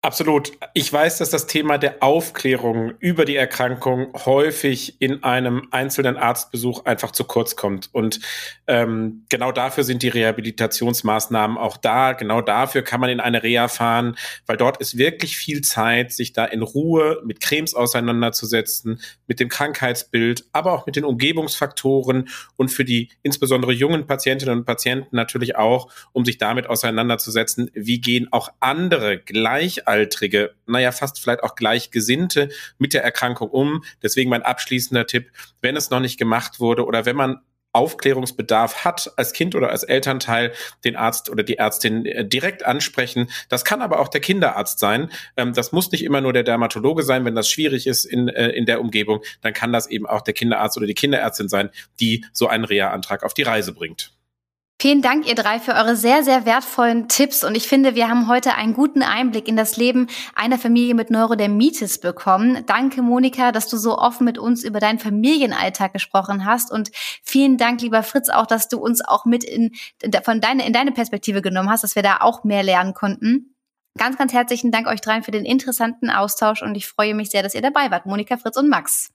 Absolut. 0.00 0.52
Ich 0.74 0.92
weiß, 0.92 1.18
dass 1.18 1.30
das 1.30 1.48
Thema 1.48 1.76
der 1.76 2.04
Aufklärung 2.04 2.94
über 3.00 3.24
die 3.24 3.34
Erkrankung 3.34 4.12
häufig 4.26 5.02
in 5.02 5.24
einem 5.24 5.66
einzelnen 5.72 6.16
Arztbesuch 6.16 6.84
einfach 6.84 7.10
zu 7.10 7.24
kurz 7.24 7.56
kommt. 7.56 7.90
Und 7.92 8.20
ähm, 8.68 9.24
genau 9.28 9.50
dafür 9.50 9.82
sind 9.82 10.04
die 10.04 10.08
Rehabilitationsmaßnahmen 10.08 11.58
auch 11.58 11.76
da. 11.76 12.12
Genau 12.12 12.40
dafür 12.42 12.82
kann 12.82 13.00
man 13.00 13.10
in 13.10 13.18
eine 13.18 13.42
Reha 13.42 13.66
fahren, 13.66 14.16
weil 14.46 14.56
dort 14.56 14.76
ist 14.76 14.98
wirklich 14.98 15.36
viel 15.36 15.62
Zeit, 15.62 16.12
sich 16.12 16.32
da 16.32 16.44
in 16.44 16.62
Ruhe 16.62 17.20
mit 17.24 17.40
Cremes 17.40 17.74
auseinanderzusetzen, 17.74 19.00
mit 19.26 19.40
dem 19.40 19.48
Krankheitsbild, 19.48 20.44
aber 20.52 20.74
auch 20.74 20.86
mit 20.86 20.94
den 20.94 21.04
Umgebungsfaktoren 21.04 22.28
und 22.54 22.68
für 22.68 22.84
die 22.84 23.10
insbesondere 23.24 23.72
jungen 23.72 24.06
Patientinnen 24.06 24.60
und 24.60 24.64
Patienten 24.64 25.16
natürlich 25.16 25.56
auch, 25.56 25.90
um 26.12 26.24
sich 26.24 26.38
damit 26.38 26.68
auseinanderzusetzen, 26.68 27.68
wie 27.74 28.00
gehen 28.00 28.28
auch 28.30 28.50
andere 28.60 29.18
gleich 29.18 29.87
Gleichaltrige, 29.88 30.54
naja, 30.66 30.92
fast 30.92 31.20
vielleicht 31.20 31.42
auch 31.42 31.54
Gleichgesinnte 31.54 32.50
mit 32.78 32.92
der 32.92 33.02
Erkrankung 33.02 33.50
um. 33.50 33.84
Deswegen 34.02 34.30
mein 34.30 34.42
abschließender 34.42 35.06
Tipp, 35.06 35.30
wenn 35.60 35.76
es 35.76 35.90
noch 35.90 36.00
nicht 36.00 36.18
gemacht 36.18 36.60
wurde 36.60 36.84
oder 36.84 37.06
wenn 37.06 37.16
man 37.16 37.40
Aufklärungsbedarf 37.72 38.84
hat 38.84 39.12
als 39.16 39.32
Kind 39.32 39.54
oder 39.54 39.70
als 39.70 39.82
Elternteil, 39.82 40.52
den 40.84 40.96
Arzt 40.96 41.28
oder 41.28 41.42
die 41.42 41.58
Ärztin 41.58 42.06
äh, 42.06 42.26
direkt 42.26 42.64
ansprechen. 42.64 43.30
Das 43.50 43.64
kann 43.64 43.82
aber 43.82 44.00
auch 44.00 44.08
der 44.08 44.22
Kinderarzt 44.22 44.78
sein. 44.78 45.10
Ähm, 45.36 45.52
das 45.52 45.70
muss 45.70 45.92
nicht 45.92 46.02
immer 46.02 46.20
nur 46.20 46.32
der 46.32 46.44
Dermatologe 46.44 47.02
sein. 47.02 47.24
Wenn 47.24 47.34
das 47.34 47.48
schwierig 47.48 47.86
ist 47.86 48.06
in, 48.06 48.28
äh, 48.28 48.48
in 48.48 48.64
der 48.64 48.80
Umgebung, 48.80 49.22
dann 49.42 49.52
kann 49.52 49.72
das 49.72 49.86
eben 49.86 50.06
auch 50.06 50.22
der 50.22 50.34
Kinderarzt 50.34 50.78
oder 50.78 50.86
die 50.86 50.94
Kinderärztin 50.94 51.48
sein, 51.48 51.70
die 52.00 52.24
so 52.32 52.48
einen 52.48 52.64
Reha-Antrag 52.64 53.22
auf 53.22 53.34
die 53.34 53.42
Reise 53.42 53.74
bringt. 53.74 54.17
Vielen 54.80 55.02
Dank, 55.02 55.26
ihr 55.26 55.34
drei, 55.34 55.58
für 55.58 55.74
eure 55.74 55.96
sehr, 55.96 56.22
sehr 56.22 56.46
wertvollen 56.46 57.08
Tipps. 57.08 57.42
Und 57.42 57.56
ich 57.56 57.66
finde, 57.66 57.96
wir 57.96 58.08
haben 58.08 58.28
heute 58.28 58.54
einen 58.54 58.74
guten 58.74 59.02
Einblick 59.02 59.48
in 59.48 59.56
das 59.56 59.76
Leben 59.76 60.06
einer 60.36 60.56
Familie 60.56 60.94
mit 60.94 61.10
Neurodermitis 61.10 61.98
bekommen. 61.98 62.64
Danke, 62.66 63.02
Monika, 63.02 63.50
dass 63.50 63.66
du 63.66 63.76
so 63.76 63.98
offen 63.98 64.24
mit 64.24 64.38
uns 64.38 64.62
über 64.62 64.78
deinen 64.78 65.00
Familienalltag 65.00 65.92
gesprochen 65.92 66.44
hast. 66.44 66.70
Und 66.70 66.92
vielen 67.24 67.56
Dank, 67.56 67.80
lieber 67.82 68.04
Fritz, 68.04 68.28
auch, 68.28 68.46
dass 68.46 68.68
du 68.68 68.78
uns 68.78 69.04
auch 69.04 69.24
mit 69.24 69.42
in, 69.42 69.72
von 70.22 70.40
deine, 70.40 70.64
in 70.64 70.72
deine 70.72 70.92
Perspektive 70.92 71.42
genommen 71.42 71.70
hast, 71.70 71.82
dass 71.82 71.96
wir 71.96 72.04
da 72.04 72.18
auch 72.20 72.44
mehr 72.44 72.62
lernen 72.62 72.94
konnten. 72.94 73.56
Ganz, 73.98 74.16
ganz 74.16 74.32
herzlichen 74.32 74.70
Dank 74.70 74.86
euch 74.86 75.00
dreien 75.00 75.24
für 75.24 75.32
den 75.32 75.44
interessanten 75.44 76.08
Austausch 76.08 76.62
und 76.62 76.76
ich 76.76 76.86
freue 76.86 77.16
mich 77.16 77.30
sehr, 77.30 77.42
dass 77.42 77.56
ihr 77.56 77.62
dabei 77.62 77.90
wart. 77.90 78.06
Monika, 78.06 78.36
Fritz 78.36 78.56
und 78.56 78.68
Max. 78.68 79.10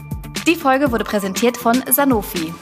Die 0.48 0.56
Folge 0.56 0.94
wurde 0.94 1.04
präsentiert 1.04 1.58
von 1.58 1.84
Sanofi. 1.92 2.54